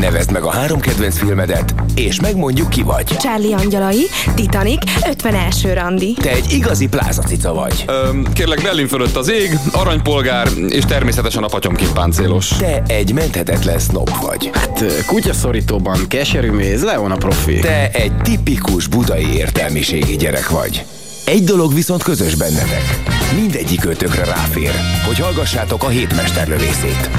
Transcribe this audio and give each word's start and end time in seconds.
Nevezd 0.00 0.32
meg 0.32 0.42
a 0.42 0.50
három 0.50 0.80
kedvenc 0.80 1.18
filmedet, 1.18 1.74
és 1.94 2.20
megmondjuk 2.20 2.68
ki 2.68 2.82
vagy. 2.82 3.04
Charlie 3.04 3.54
Angyalai, 3.54 4.06
Titanic, 4.34 4.80
51. 5.08 5.72
randi. 5.74 6.12
Te 6.20 6.30
egy 6.30 6.52
igazi 6.52 6.88
plázacica 6.88 7.54
vagy. 7.54 7.84
Öm, 7.86 8.32
kérlek, 8.32 8.62
Berlin 8.62 8.88
fölött 8.88 9.16
az 9.16 9.30
ég, 9.30 9.58
aranypolgár, 9.72 10.48
és 10.68 10.84
természetesen 10.84 11.42
a 11.42 11.46
patyomkin 11.46 11.92
páncélos. 11.94 12.48
Te 12.48 12.82
egy 12.86 13.12
menthetetlen 13.12 13.78
snob 13.78 14.10
vagy. 14.22 14.50
Hát 14.52 14.84
kutyaszorítóban 15.06 15.98
keserű 16.08 16.50
méz, 16.50 16.82
Leon 16.82 17.10
a 17.10 17.16
profi. 17.16 17.58
Te 17.58 17.90
egy 17.90 18.16
tipikus 18.16 18.86
budai 18.86 19.34
értelmiségi 19.34 20.16
gyerek 20.16 20.48
vagy. 20.48 20.84
Egy 21.24 21.44
dolog 21.44 21.74
viszont 21.74 22.02
közös 22.02 22.34
bennetek. 22.34 23.02
Mindegyik 23.34 23.84
ötökre 23.84 24.24
ráfér, 24.24 24.72
hogy 25.06 25.18
hallgassátok 25.18 25.82
a 25.84 25.88
hétmesterlövészét. 25.88 27.10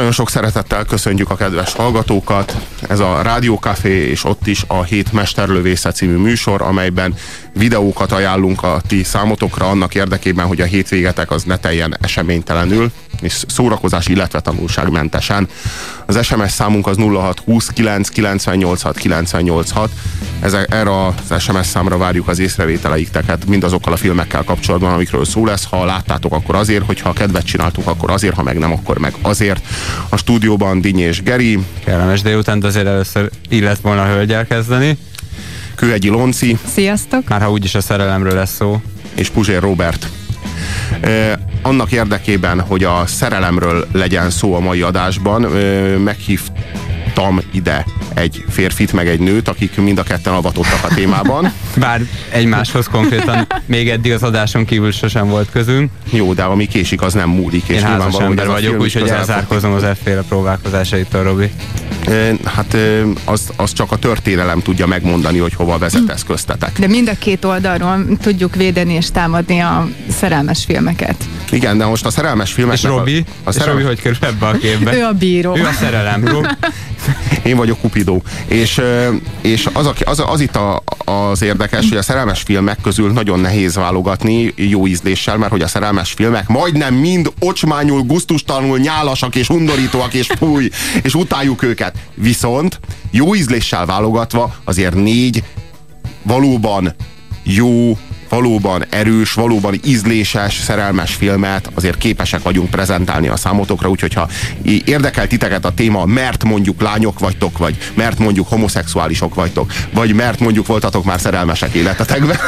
Nagyon 0.00 0.14
sok 0.14 0.30
szeretettel 0.30 0.84
köszöntjük 0.84 1.30
a 1.30 1.36
kedves 1.36 1.72
hallgatókat. 1.72 2.56
Ez 2.88 3.00
a 3.00 3.22
Rádió 3.22 3.56
Café 3.56 4.08
és 4.08 4.24
ott 4.24 4.46
is 4.46 4.64
a 4.66 4.82
Hét 4.82 5.12
Mesterlövésze 5.12 5.92
című 5.92 6.16
műsor, 6.16 6.62
amelyben 6.62 7.14
videókat 7.54 8.12
ajánlunk 8.12 8.62
a 8.62 8.80
ti 8.86 9.02
számotokra 9.02 9.68
annak 9.68 9.94
érdekében, 9.94 10.46
hogy 10.46 10.60
a 10.60 10.64
hétvégetek 10.64 11.30
az 11.30 11.42
ne 11.42 11.56
teljen 11.56 11.96
eseménytelenül, 12.00 12.90
és 13.20 13.44
szórakozás, 13.48 14.06
illetve 14.06 14.40
tanulságmentesen. 14.40 15.48
Az 16.10 16.24
SMS 16.24 16.50
számunk 16.52 16.86
az 16.86 16.96
0629 16.96 18.08
986 18.08 18.96
986. 18.96 19.90
Ezek, 20.40 20.66
erre 20.70 21.06
az 21.06 21.42
SMS 21.42 21.66
számra 21.66 21.98
várjuk 21.98 22.28
az 22.28 22.38
észrevételeikteket 22.38 23.46
mindazokkal 23.46 23.92
a 23.92 23.96
filmekkel 23.96 24.44
kapcsolatban, 24.44 24.92
amikről 24.92 25.24
szó 25.24 25.46
lesz. 25.46 25.64
Ha 25.64 25.84
láttátok, 25.84 26.32
akkor 26.32 26.54
azért, 26.54 26.86
hogyha 26.86 27.12
kedvet 27.12 27.44
csináltuk, 27.44 27.86
akkor 27.86 28.10
azért, 28.10 28.34
ha 28.34 28.42
meg 28.42 28.58
nem, 28.58 28.72
akkor 28.72 28.98
meg 28.98 29.14
azért. 29.22 29.66
A 30.08 30.16
stúdióban 30.16 30.80
Dinny 30.80 30.98
és 30.98 31.22
Geri. 31.22 31.58
Kellemes 31.84 32.22
délután, 32.22 32.62
azért 32.62 32.86
először 32.86 33.30
illet 33.48 33.80
volna 33.80 34.02
a 34.02 34.06
hölgyel 34.06 34.46
kezdeni. 34.46 34.98
Kőegyi 35.74 36.08
Lonci. 36.08 36.58
Sziasztok! 36.72 37.28
Már 37.28 37.42
ha 37.42 37.50
úgyis 37.50 37.74
a 37.74 37.80
szerelemről 37.80 38.34
lesz 38.34 38.54
szó. 38.54 38.80
És 39.14 39.28
Puzsér 39.28 39.60
Robert. 39.60 40.08
Annak 41.62 41.92
érdekében, 41.92 42.60
hogy 42.60 42.84
a 42.84 43.06
szerelemről 43.06 43.86
legyen 43.92 44.30
szó 44.30 44.54
a 44.54 44.60
mai 44.60 44.82
adásban, 44.82 45.42
meghívtam 46.04 47.40
ide 47.52 47.84
egy 48.14 48.44
férfit, 48.48 48.92
meg 48.92 49.08
egy 49.08 49.20
nőt, 49.20 49.48
akik 49.48 49.76
mind 49.76 49.98
a 49.98 50.02
ketten 50.02 50.32
avatottak 50.32 50.90
a 50.90 50.94
témában. 50.94 51.52
Bár 51.76 52.00
egymáshoz 52.30 52.86
konkrétan 52.86 53.46
még 53.66 53.88
eddig 53.88 54.12
az 54.12 54.22
adáson 54.22 54.64
kívül 54.64 54.92
sosem 54.92 55.28
volt 55.28 55.50
közünk. 55.50 55.90
Jó, 56.10 56.32
de 56.32 56.42
ami 56.42 56.66
késik, 56.66 57.02
az 57.02 57.12
nem 57.12 57.28
múlik. 57.28 57.68
És 57.68 57.76
Én 57.76 57.82
házas 57.82 58.18
ember 58.18 58.46
vagyok, 58.46 58.80
úgyhogy 58.80 59.08
elzárkozom 59.08 59.72
az 59.72 59.82
efféle 59.82 60.22
próbálkozásaitól, 60.22 61.22
Robi. 61.22 61.50
Hát 62.44 62.76
az, 63.24 63.50
az 63.56 63.72
csak 63.72 63.92
a 63.92 63.96
történelem 63.96 64.60
tudja 64.60 64.86
megmondani, 64.86 65.38
hogy 65.38 65.54
hova 65.54 65.78
vezet 65.78 66.08
ez 66.08 66.24
köztetek. 66.24 66.78
De 66.78 66.86
mind 66.86 67.08
a 67.08 67.14
két 67.18 67.44
oldalról 67.44 68.04
tudjuk 68.20 68.54
védeni 68.54 68.92
és 68.92 69.10
támadni 69.10 69.58
a 69.58 69.88
szerelmes 70.08 70.64
filmeket. 70.64 71.24
Igen, 71.50 71.78
de 71.78 71.86
most 71.86 72.06
a 72.06 72.10
szerelmes 72.10 72.52
filmek... 72.52 72.76
És 72.76 72.82
Robi? 72.82 73.24
A, 73.44 73.48
a 73.48 73.52
szerelmes... 73.52 73.56
És 73.56 73.64
Robi 73.66 73.82
hogy 73.82 74.00
kerül 74.00 74.18
ebbe 74.20 74.46
a 74.46 74.52
képbe? 74.52 74.96
ő 74.96 75.04
a 75.04 75.12
bíró. 75.12 75.56
Ő 75.56 75.64
a 75.64 75.72
szerelem. 75.72 76.24
Én 77.42 77.56
vagyok 77.56 77.80
Kupidó. 77.80 78.22
És, 78.46 78.80
és 79.40 79.68
az, 79.72 79.86
az, 79.86 79.94
az, 80.04 80.22
az 80.26 80.40
itt 80.40 80.56
a, 80.56 80.82
az 81.04 81.42
érdekes, 81.42 81.88
hogy 81.88 81.98
a 81.98 82.02
szerelmes 82.02 82.42
filmek 82.42 82.78
közül 82.82 83.12
nagyon 83.12 83.40
nehéz 83.40 83.74
válogatni 83.74 84.52
jó 84.56 84.86
ízléssel, 84.86 85.36
mert 85.36 85.50
hogy 85.50 85.62
a 85.62 85.68
szerelmes 85.68 86.12
filmek 86.12 86.48
majdnem 86.48 86.94
mind 86.94 87.32
ocsmányul, 87.38 88.02
guztustalanul, 88.02 88.78
nyálasak 88.78 89.34
és 89.34 89.48
undorítóak 89.48 90.14
és 90.14 90.26
fúj, 90.38 90.70
és 91.02 91.14
utáljuk 91.14 91.62
őket. 91.62 91.94
Viszont 92.14 92.80
jó 93.10 93.34
ízléssel 93.34 93.86
válogatva 93.86 94.54
azért 94.64 94.94
négy 94.94 95.44
valóban 96.22 96.94
jó 97.42 97.98
valóban 98.30 98.84
erős, 98.90 99.32
valóban 99.32 99.80
ízléses, 99.84 100.54
szerelmes 100.54 101.14
filmet 101.14 101.70
azért 101.74 101.98
képesek 101.98 102.42
vagyunk 102.42 102.70
prezentálni 102.70 103.28
a 103.28 103.36
számotokra, 103.36 103.88
úgyhogy 103.88 104.14
ha 104.14 104.28
érdekel 104.84 105.26
titeket 105.26 105.64
a 105.64 105.74
téma, 105.74 106.04
mert 106.04 106.44
mondjuk 106.44 106.80
lányok 106.80 107.18
vagytok, 107.18 107.58
vagy 107.58 107.76
mert 107.94 108.18
mondjuk 108.18 108.48
homoszexuálisok 108.48 109.34
vagytok, 109.34 109.72
vagy 109.92 110.14
mert 110.14 110.40
mondjuk 110.40 110.66
voltatok 110.66 111.04
már 111.04 111.20
szerelmesek 111.20 111.74
életetekben, 111.74 112.38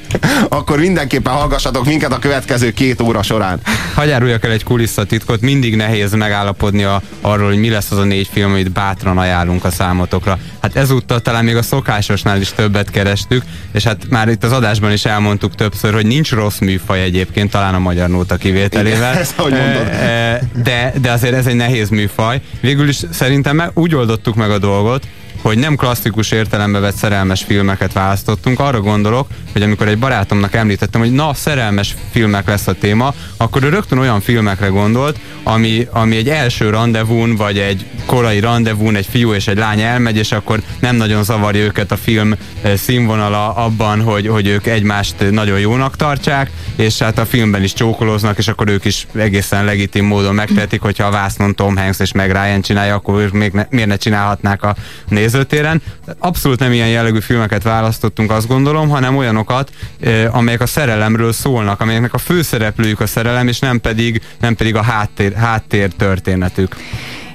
akkor 0.48 0.78
mindenképpen 0.78 1.32
hallgassatok 1.32 1.86
minket 1.86 2.12
a 2.12 2.18
következő 2.18 2.70
két 2.70 3.00
óra 3.00 3.22
során. 3.22 3.60
Hagyáruljak 3.94 4.44
el 4.44 4.50
egy 4.50 4.64
kulisszatitkot, 4.64 5.40
mindig 5.40 5.76
nehéz 5.76 6.12
megállapodni 6.12 6.82
a, 6.84 7.02
arról, 7.20 7.46
hogy 7.46 7.58
mi 7.58 7.68
lesz 7.68 7.90
az 7.90 7.98
a 7.98 8.04
négy 8.04 8.28
film, 8.32 8.50
amit 8.50 8.72
bátran 8.72 9.18
ajánlunk 9.18 9.64
a 9.64 9.70
számotokra. 9.70 10.38
Hát 10.62 10.76
ezúttal 10.76 11.20
talán 11.20 11.44
még 11.44 11.56
a 11.56 11.62
szokásosnál 11.62 12.40
is 12.40 12.52
többet 12.52 12.90
kerestük, 12.90 13.42
és 13.72 13.84
hát 13.84 14.08
már 14.08 14.28
itt 14.28 14.44
az 14.44 14.52
adásban 14.52 14.92
is 14.92 15.04
el 15.04 15.19
elmondtuk 15.20 15.54
többször, 15.54 15.92
hogy 15.92 16.06
nincs 16.06 16.32
rossz 16.32 16.58
műfaj 16.58 17.02
egyébként, 17.02 17.50
talán 17.50 17.74
a 17.74 17.78
magyar 17.78 18.08
nóta 18.08 18.36
kivételével. 18.36 19.10
Igen, 19.10 19.22
ezt, 19.22 19.38
ahogy 19.38 19.52
mondod. 19.52 19.90
De, 20.64 20.92
de 21.00 21.10
azért 21.10 21.34
ez 21.34 21.46
egy 21.46 21.54
nehéz 21.54 21.88
műfaj. 21.88 22.40
Végül 22.60 22.88
is 22.88 23.02
szerintem 23.10 23.62
úgy 23.74 23.94
oldottuk 23.94 24.34
meg 24.34 24.50
a 24.50 24.58
dolgot, 24.58 25.06
hogy 25.42 25.58
nem 25.58 25.76
klasszikus 25.76 26.30
értelembe 26.30 26.78
vett 26.78 26.96
szerelmes 26.96 27.42
filmeket 27.42 27.92
választottunk. 27.92 28.60
Arra 28.60 28.80
gondolok, 28.80 29.28
hogy 29.52 29.62
amikor 29.62 29.88
egy 29.88 29.98
barátomnak 29.98 30.54
említettem, 30.54 31.00
hogy 31.00 31.12
na, 31.12 31.34
szerelmes 31.34 31.94
filmek 32.10 32.46
lesz 32.46 32.66
a 32.66 32.72
téma, 32.72 33.14
akkor 33.36 33.62
ő 33.62 33.68
rögtön 33.68 33.98
olyan 33.98 34.20
filmekre 34.20 34.66
gondolt, 34.66 35.18
ami, 35.42 35.86
ami 35.90 36.16
egy 36.16 36.28
első 36.28 36.70
rendezvún, 36.70 37.36
vagy 37.36 37.58
egy 37.58 37.86
korai 38.06 38.40
rendezvún, 38.40 38.96
egy 38.96 39.06
fiú 39.10 39.32
és 39.32 39.48
egy 39.48 39.56
lány 39.56 39.80
elmegy, 39.80 40.16
és 40.16 40.32
akkor 40.32 40.62
nem 40.80 40.96
nagyon 40.96 41.24
zavarja 41.24 41.62
őket 41.62 41.92
a 41.92 41.96
film 41.96 42.34
eh, 42.62 42.76
színvonala 42.76 43.54
abban, 43.54 44.02
hogy, 44.02 44.26
hogy 44.26 44.46
ők 44.46 44.66
egymást 44.66 45.30
nagyon 45.30 45.58
jónak 45.58 45.96
tartsák, 45.96 46.50
és 46.76 46.98
hát 46.98 47.18
a 47.18 47.26
filmben 47.26 47.62
is 47.62 47.72
csókolóznak, 47.72 48.38
és 48.38 48.48
akkor 48.48 48.68
ők 48.68 48.84
is 48.84 49.06
egészen 49.14 49.64
legitim 49.64 50.04
módon 50.04 50.34
megtehetik, 50.34 50.80
hogyha 50.80 51.06
a 51.06 51.10
vásznon 51.10 51.54
Tom 51.54 51.76
Hanks 51.76 51.98
és 51.98 52.12
meg 52.12 52.30
Ryan 52.30 52.60
csinálja, 52.60 52.94
akkor 52.94 53.20
ők 53.20 53.32
még 53.32 53.52
ne, 53.52 53.66
miért 53.70 53.88
ne 53.88 53.96
csinálhatnák 53.96 54.62
a 54.62 54.76
néz 55.08 55.29
nézőtéren. 55.32 55.82
Abszolút 56.18 56.58
nem 56.58 56.72
ilyen 56.72 56.88
jellegű 56.88 57.20
filmeket 57.20 57.62
választottunk, 57.62 58.30
azt 58.30 58.46
gondolom, 58.46 58.88
hanem 58.88 59.16
olyanokat, 59.16 59.70
amelyek 60.30 60.60
a 60.60 60.66
szerelemről 60.66 61.32
szólnak, 61.32 61.80
amelyeknek 61.80 62.14
a 62.14 62.18
főszereplőjük 62.18 63.00
a 63.00 63.06
szerelem, 63.06 63.48
és 63.48 63.58
nem 63.58 63.80
pedig, 63.80 64.22
nem 64.40 64.54
pedig 64.54 64.74
a 64.74 64.82
háttér, 64.82 65.32
háttér 65.32 65.92
történetük. 65.92 66.76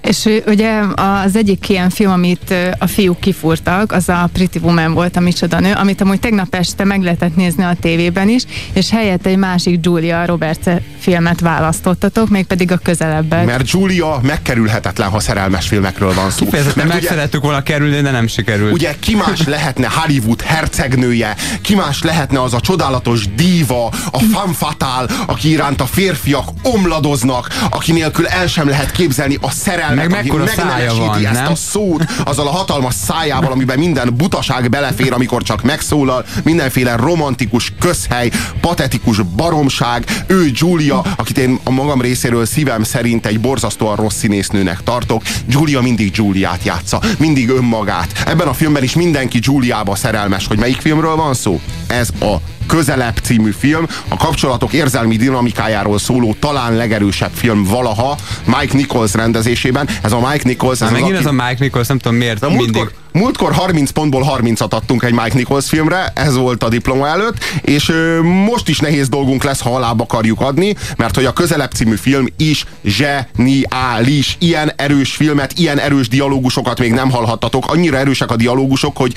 És 0.06 0.30
ugye 0.48 0.80
az 0.96 1.36
egyik 1.36 1.70
ilyen 1.70 1.90
film, 1.90 2.12
amit 2.12 2.54
a 2.78 2.88
fiúk 2.88 3.20
kifúrtak, 3.20 3.92
az 3.92 4.10
a 4.10 4.30
Pretty 4.34 4.60
Woman 4.62 4.94
volt 4.94 5.16
a 5.16 5.20
Micsoda 5.20 5.60
nő, 5.60 5.74
amit 5.74 6.02
amúgy 6.02 6.20
tegnap 6.20 6.56
este 6.56 6.84
meg 6.84 7.02
lehetett 7.02 7.36
nézni 7.36 7.64
a 7.64 7.76
tévében 7.82 8.30
is, 8.30 8.44
és 8.74 8.90
helyett 8.90 9.26
egy 9.26 9.38
másik 9.38 9.80
Julia 9.82 10.26
Roberts 10.26 10.66
filmet 11.00 11.40
választottatok, 11.40 12.30
mégpedig 12.30 12.72
a 12.72 12.78
közelebbek. 12.78 13.46
Mert 13.46 13.72
Julia 13.72 14.20
megkerülhetetlen, 14.22 15.10
ha 15.10 15.20
szerelmes 15.20 15.68
filmekről 15.68 16.14
van 16.14 16.30
szó. 16.30 16.46
Kifejezetten 16.46 16.88
meg 16.88 16.98
ugye, 16.98 17.08
szerettük 17.08 17.42
volna 17.42 17.64
kerülni, 17.64 18.02
de 18.02 18.12
nem 18.12 18.28
sikerült. 18.28 18.74
Ugye 18.74 18.96
ki 19.00 19.16
más 19.16 19.44
lehetne 19.46 19.88
Hollywood 19.92 20.42
hercegnője, 20.42 21.36
ki 21.62 21.76
más 21.76 22.04
lehetne 22.04 22.42
az 22.42 22.54
a 22.54 22.60
csodálatos 22.60 23.28
díva, 23.36 23.86
a 24.12 24.20
fatale, 24.54 25.08
aki 25.26 25.50
iránt 25.50 25.82
a 25.82 25.86
férfiak 25.86 26.50
omladoznak, 26.62 27.48
aki 27.70 27.92
nélkül 27.92 28.28
el 28.28 28.48
sem 28.48 28.70
lehet 28.70 28.92
képzelni 28.92 29.38
a 29.42 29.50
szerelmet 29.50 29.94
meg 29.96 30.10
mekkora 30.10 30.48
szája 30.48 30.94
van, 30.94 31.26
ezt 31.26 31.34
nem? 31.34 31.52
a 31.52 31.56
szót, 31.56 32.06
azzal 32.26 32.48
a 32.48 32.52
hatalmas 32.52 32.94
szájával, 32.94 33.52
amiben 33.52 33.80
minden 33.80 34.14
butaság 34.18 34.70
belefér, 34.70 35.14
amikor 35.14 35.44
csak 35.44 35.64
megszólal, 35.64 36.26
mindenféle 36.44 36.96
romantikus 36.96 37.74
közhely, 37.80 38.32
patetikus 38.62 39.22
baromság, 39.36 40.24
ő 40.28 40.50
Julia, 40.54 41.04
akit 41.16 41.38
én 41.38 41.60
a 41.64 41.70
magam 41.70 42.02
részéről 42.02 42.46
szívem 42.46 42.84
szerint 42.84 43.26
egy 43.26 43.40
borzasztóan 43.40 43.96
rossz 43.96 44.18
színésznőnek 44.18 44.84
tartok, 44.84 45.22
Julia 45.48 45.82
mindig 45.82 46.16
Juliát 46.16 46.64
játsza, 46.64 47.02
mindig 47.18 47.50
önmagát. 47.50 48.24
Ebben 48.26 48.48
a 48.48 48.54
filmben 48.54 48.84
is 48.84 48.96
mindenki 48.96 49.40
Juliába 49.42 49.96
szerelmes, 49.96 50.48
hogy 50.48 50.60
melyik 50.60 50.82
filmről 50.82 51.16
van 51.16 51.34
szó? 51.34 51.62
Ez 51.88 52.10
a 52.20 52.55
Közelebb 52.68 53.18
című 53.24 53.52
film, 53.52 53.88
a 54.08 54.18
kapcsolatok 54.18 54.74
érzelmi 54.74 55.16
dinamikájáról 55.16 56.00
szóló 56.00 56.36
talán 56.40 56.76
legerősebb 56.76 57.32
film 57.34 57.64
valaha, 57.64 58.18
Mike 58.46 58.78
Nichols 58.78 59.14
rendezésében. 59.14 59.90
Ez 60.02 60.12
a 60.12 60.20
Mike 60.20 60.44
Nichols... 60.44 60.82
Ez 60.82 60.92
megint 60.92 61.10
aki... 61.10 61.20
ez 61.20 61.26
a 61.26 61.32
Mike 61.32 61.58
Nichols, 61.60 61.88
nem 61.88 61.98
tudom 62.00 62.18
miért 62.18 62.40
De 62.40 62.48
mindig... 62.48 62.66
Múltkor, 62.66 62.92
múltkor 63.12 63.54
30 63.54 63.90
pontból 63.92 64.38
30-at 64.40 64.70
adtunk 64.70 65.04
egy 65.04 65.14
Mike 65.14 65.34
Nichols 65.34 65.68
filmre, 65.68 66.12
ez 66.16 66.36
volt 66.36 66.64
a 66.64 66.70
diploma 66.70 67.08
előtt, 67.08 67.44
és 67.62 67.90
ö, 67.90 68.22
most 68.22 68.70
is 68.70 68.80
nehéz 68.80 69.10
dolgunk 69.10 69.44
lesz, 69.44 69.62
ha 69.62 69.76
alább 69.76 70.00
akarjuk 70.00 70.42
adni, 70.42 70.76
mert 70.98 71.16
hogy 71.16 71.26
a 71.26 71.34
Közelebb 71.34 71.72
című 71.72 71.96
film 71.96 72.28
is 72.38 72.66
zseniális. 72.84 74.36
Ilyen 74.40 74.72
erős 74.76 75.12
filmet, 75.16 75.54
ilyen 75.58 75.80
erős 75.80 76.08
dialógusokat 76.08 76.80
még 76.80 76.92
nem 76.92 77.12
hallhattatok. 77.12 77.72
Annyira 77.72 77.98
erősek 77.98 78.32
a 78.32 78.36
dialógusok, 78.36 78.98
hogy 78.98 79.14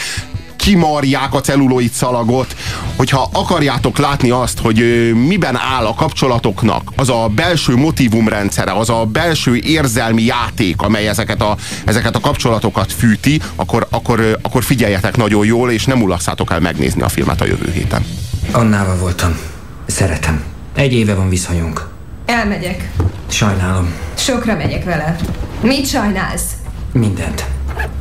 kimarják 0.69 1.35
a 1.35 1.41
celluloid 1.41 1.91
szalagot, 1.91 2.57
hogyha 2.97 3.29
akarjátok 3.33 3.99
látni 3.99 4.31
azt, 4.31 4.59
hogy 4.59 5.11
miben 5.27 5.57
áll 5.57 5.85
a 5.85 5.95
kapcsolatoknak 5.95 6.93
az 6.97 7.09
a 7.09 7.29
belső 7.35 7.77
motivumrendszere, 7.77 8.73
az 8.73 8.91
a 8.91 9.05
belső 9.05 9.57
érzelmi 9.57 10.23
játék, 10.23 10.83
amely 10.83 11.09
ezeket 11.09 11.43
a, 11.43 11.57
ezeket 11.85 12.17
a 12.17 12.21
kapcsolatokat 12.21 12.93
fűti, 12.93 13.41
akkor, 13.57 13.87
akkor, 13.91 14.39
akkor 14.43 14.65
figyeljetek 14.65 15.17
nagyon 15.17 15.45
jól, 15.45 15.71
és 15.71 15.85
nem 15.85 16.03
ulasszátok 16.03 16.51
el 16.51 16.61
megnézni 16.61 17.03
a 17.03 17.09
filmet 17.09 17.41
a 17.41 17.45
jövő 17.45 17.71
héten. 17.73 18.05
Annával 18.53 18.97
voltam. 18.97 19.39
Szeretem. 19.87 20.43
Egy 20.75 20.93
éve 20.93 21.15
van 21.15 21.29
viszonyunk. 21.29 21.89
Elmegyek. 22.27 22.91
Sajnálom. 23.29 23.93
Sokra 24.17 24.57
megyek 24.57 24.85
vele. 24.85 25.17
Mit 25.61 25.87
sajnálsz? 25.87 26.53
Mindent. 26.93 27.58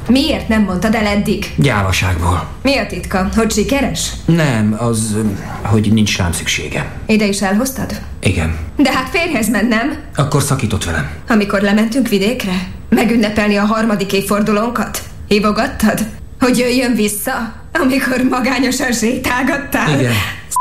Miért 0.08 0.48
nem 0.48 0.62
mondtad 0.62 0.96
el 0.96 1.06
eddig? 1.06 1.54
Gyávaságból. 1.56 2.48
Mi 2.62 2.78
a 2.78 2.86
titka? 2.86 3.30
Hogy 3.36 3.52
sikeres? 3.52 4.12
Nem, 4.26 4.76
az, 4.80 5.16
hogy 5.62 5.94
nincs 5.94 6.18
rám 6.18 6.32
szüksége. 6.32 6.92
Ide 7.06 7.26
is 7.26 7.42
elhoztad? 7.42 8.02
Igen. 8.20 8.58
De 8.76 8.92
hát 8.92 9.10
férhez 9.10 9.50
mennem, 9.50 9.98
Akkor 10.16 10.42
szakított 10.42 10.84
velem. 10.84 11.10
amikor 11.30 11.62
lementünk 11.62 12.08
vidékre? 12.08 12.68
Megünnepelni 12.90 13.56
a 13.56 13.66
harmadik 13.66 14.14
évfordulónkat? 14.14 15.02
Hívogattad? 15.28 16.00
Hogy 16.40 16.58
jöjjön 16.58 16.94
vissza? 16.96 17.54
Amikor 17.74 18.22
magányosan 18.30 18.92
sétálgattál? 18.92 20.00
Igen. 20.00 20.14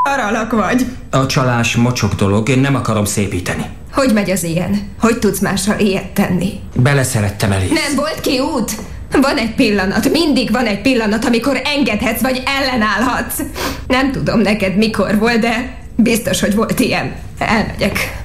Szaralak 0.05 0.53
vagy. 0.53 0.87
A 1.11 1.27
csalás 1.27 1.77
mocsok 1.77 2.15
dolog, 2.15 2.49
én 2.49 2.59
nem 2.59 2.75
akarom 2.75 3.05
szépíteni. 3.05 3.65
Hogy 3.93 4.13
megy 4.13 4.31
az 4.31 4.43
ilyen? 4.45 4.89
Hogy 5.01 5.19
tudsz 5.19 5.39
mással 5.41 5.79
ilyet 5.79 6.07
tenni? 6.07 6.61
Beleszerettem 6.75 7.53
elé. 7.53 7.67
Nem 7.67 7.95
volt 7.97 8.21
ki 8.21 8.39
út? 8.39 8.73
Van 9.11 9.37
egy 9.37 9.55
pillanat, 9.55 10.11
mindig 10.11 10.51
van 10.51 10.67
egy 10.67 10.81
pillanat, 10.81 11.25
amikor 11.25 11.61
engedhetsz 11.65 12.21
vagy 12.21 12.43
ellenállhatsz. 12.47 13.41
Nem 13.87 14.13
tudom 14.13 14.41
neked 14.41 14.77
mikor 14.77 15.19
volt, 15.19 15.39
de 15.39 15.79
biztos, 15.97 16.41
hogy 16.41 16.55
volt 16.55 16.81
ilyen. 16.81 17.15
Elmegyek. 17.39 18.23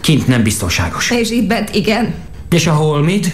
Kint 0.00 0.26
nem 0.26 0.42
biztonságos. 0.42 1.10
És 1.10 1.30
itt 1.30 1.46
bent 1.46 1.74
igen. 1.74 2.14
És 2.50 2.66
a 2.66 2.72
holmid? 2.72 3.32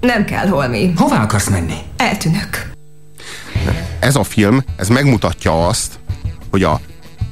Nem 0.00 0.24
kell 0.24 0.46
holmi. 0.46 0.92
Hová 0.96 1.22
akarsz 1.22 1.48
menni? 1.48 1.76
Eltűnök. 1.96 2.70
Ez 4.00 4.16
a 4.16 4.24
film, 4.24 4.64
ez 4.76 4.88
megmutatja 4.88 5.66
azt, 5.66 5.98
hogy 6.50 6.62
a 6.62 6.80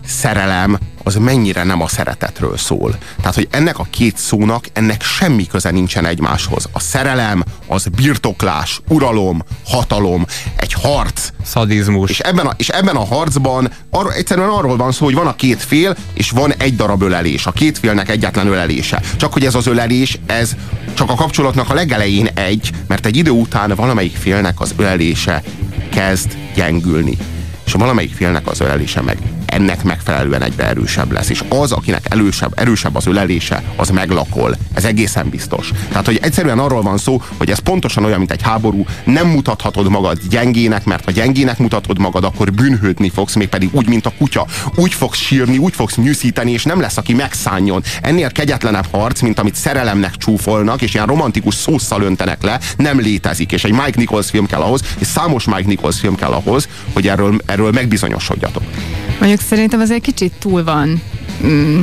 szerelem 0.06 0.78
az 1.04 1.14
mennyire 1.14 1.62
nem 1.62 1.82
a 1.82 1.88
szeretetről 1.88 2.56
szól. 2.56 2.98
Tehát, 3.16 3.34
hogy 3.34 3.48
ennek 3.50 3.78
a 3.78 3.86
két 3.90 4.16
szónak 4.16 4.66
ennek 4.72 5.02
semmi 5.02 5.46
köze 5.46 5.70
nincsen 5.70 6.06
egymáshoz. 6.06 6.68
A 6.72 6.80
szerelem, 6.80 7.44
az 7.66 7.86
birtoklás, 7.86 8.80
uralom, 8.88 9.42
hatalom, 9.66 10.26
egy 10.56 10.72
harc. 10.72 11.28
Szadizmus. 11.44 12.10
És 12.10 12.18
ebben 12.18 12.46
a, 12.46 12.52
és 12.56 12.68
ebben 12.68 12.96
a 12.96 13.04
harcban 13.04 13.70
arra, 13.90 14.12
egyszerűen 14.12 14.48
arról 14.48 14.76
van 14.76 14.92
szó, 14.92 15.04
hogy 15.04 15.14
van 15.14 15.26
a 15.26 15.34
két 15.34 15.62
fél, 15.62 15.96
és 16.12 16.30
van 16.30 16.52
egy 16.52 16.76
darab 16.76 17.02
ölelés. 17.02 17.46
A 17.46 17.52
két 17.52 17.78
félnek 17.78 18.08
egyetlen 18.08 18.46
ölelése. 18.46 19.02
Csak 19.16 19.32
hogy 19.32 19.44
ez 19.44 19.54
az 19.54 19.66
ölelés, 19.66 20.18
ez 20.26 20.56
csak 20.94 21.10
a 21.10 21.14
kapcsolatnak 21.14 21.70
a 21.70 21.74
legelején 21.74 22.26
egy, 22.34 22.70
mert 22.86 23.06
egy 23.06 23.16
idő 23.16 23.30
után 23.30 23.74
valamelyik 23.74 24.16
félnek 24.16 24.60
az 24.60 24.74
ölelése 24.76 25.42
kezd 25.90 26.36
gyengülni. 26.54 27.16
És 27.66 27.72
valamelyik 27.72 28.14
félnek 28.14 28.46
az 28.46 28.60
ölelése 28.60 29.00
meg 29.00 29.18
ennek 29.54 29.82
megfelelően 29.82 30.42
egyre 30.42 30.64
erősebb 30.64 31.12
lesz. 31.12 31.28
És 31.28 31.44
az, 31.48 31.72
akinek 31.72 32.06
erősebb, 32.10 32.52
erősebb 32.56 32.96
az 32.96 33.06
ölelése, 33.06 33.62
az 33.76 33.88
meglakol. 33.88 34.56
Ez 34.72 34.84
egészen 34.84 35.28
biztos. 35.28 35.70
Tehát, 35.88 36.06
hogy 36.06 36.18
egyszerűen 36.22 36.58
arról 36.58 36.82
van 36.82 36.98
szó, 36.98 37.22
hogy 37.36 37.50
ez 37.50 37.58
pontosan 37.58 38.04
olyan, 38.04 38.18
mint 38.18 38.30
egy 38.30 38.42
háború, 38.42 38.86
nem 39.04 39.26
mutathatod 39.26 39.88
magad 39.88 40.18
gyengének, 40.30 40.84
mert 40.84 41.04
ha 41.04 41.10
gyengének 41.10 41.58
mutatod 41.58 41.98
magad, 41.98 42.24
akkor 42.24 42.52
bűnhődni 42.52 43.10
fogsz, 43.10 43.34
mégpedig 43.34 43.68
úgy, 43.72 43.88
mint 43.88 44.06
a 44.06 44.12
kutya. 44.18 44.46
Úgy 44.74 44.94
fogsz 44.94 45.18
sírni, 45.18 45.58
úgy 45.58 45.74
fogsz 45.74 45.96
nyűszíteni, 45.96 46.50
és 46.52 46.64
nem 46.64 46.80
lesz, 46.80 46.96
aki 46.96 47.14
megszálljon. 47.14 47.82
Ennél 48.02 48.30
kegyetlenebb 48.30 48.86
harc, 48.90 49.20
mint 49.20 49.38
amit 49.38 49.54
szerelemnek 49.54 50.16
csúfolnak, 50.16 50.82
és 50.82 50.94
ilyen 50.94 51.06
romantikus 51.06 51.54
szószal 51.54 52.02
öntenek 52.02 52.42
le, 52.42 52.60
nem 52.76 53.00
létezik. 53.00 53.52
És 53.52 53.64
egy 53.64 53.72
Mike 53.72 53.94
Nichols 53.94 54.30
film 54.30 54.46
kell 54.46 54.60
ahhoz, 54.60 54.80
és 54.98 55.06
számos 55.06 55.44
Mike 55.44 55.66
Nichols 55.66 56.00
film 56.00 56.14
kell 56.14 56.32
ahhoz, 56.32 56.68
hogy 56.92 57.08
erről, 57.08 57.40
erről 57.46 57.70
megbizonyosodjatok. 57.70 58.62
Mondjuk 59.18 59.40
szerintem 59.44 59.80
azért 59.80 60.02
kicsit 60.02 60.32
túl 60.38 60.64
van 60.64 61.02
mm, 61.46 61.80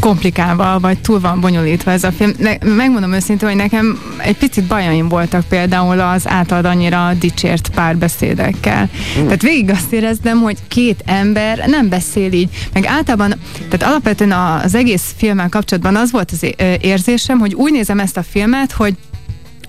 komplikálva, 0.00 0.78
vagy 0.80 0.98
túl 0.98 1.20
van 1.20 1.40
bonyolítva 1.40 1.90
ez 1.90 2.04
a 2.04 2.12
film. 2.12 2.32
Ne, 2.38 2.56
megmondom 2.74 3.12
őszintén, 3.12 3.48
hogy 3.48 3.56
nekem 3.56 3.98
egy 4.16 4.36
picit 4.36 4.64
bajaim 4.64 5.08
voltak 5.08 5.44
például 5.48 6.00
az 6.00 6.28
általad 6.28 6.64
annyira 6.64 7.12
dicsért 7.18 7.68
párbeszédekkel. 7.74 8.88
Mm. 9.18 9.22
Tehát 9.22 9.42
végig 9.42 9.70
azt 9.70 9.92
éreztem, 9.92 10.40
hogy 10.40 10.56
két 10.68 11.02
ember 11.06 11.64
nem 11.66 11.88
beszél 11.88 12.32
így, 12.32 12.48
meg 12.72 12.86
általában, 12.86 13.34
tehát 13.68 13.82
alapvetően 13.82 14.32
az 14.32 14.74
egész 14.74 15.14
filmmel 15.16 15.48
kapcsolatban 15.48 15.96
az 15.96 16.10
volt 16.10 16.30
az 16.30 16.46
érzésem, 16.80 17.38
hogy 17.38 17.54
úgy 17.54 17.72
nézem 17.72 17.98
ezt 17.98 18.16
a 18.16 18.22
filmet, 18.22 18.72
hogy 18.72 18.94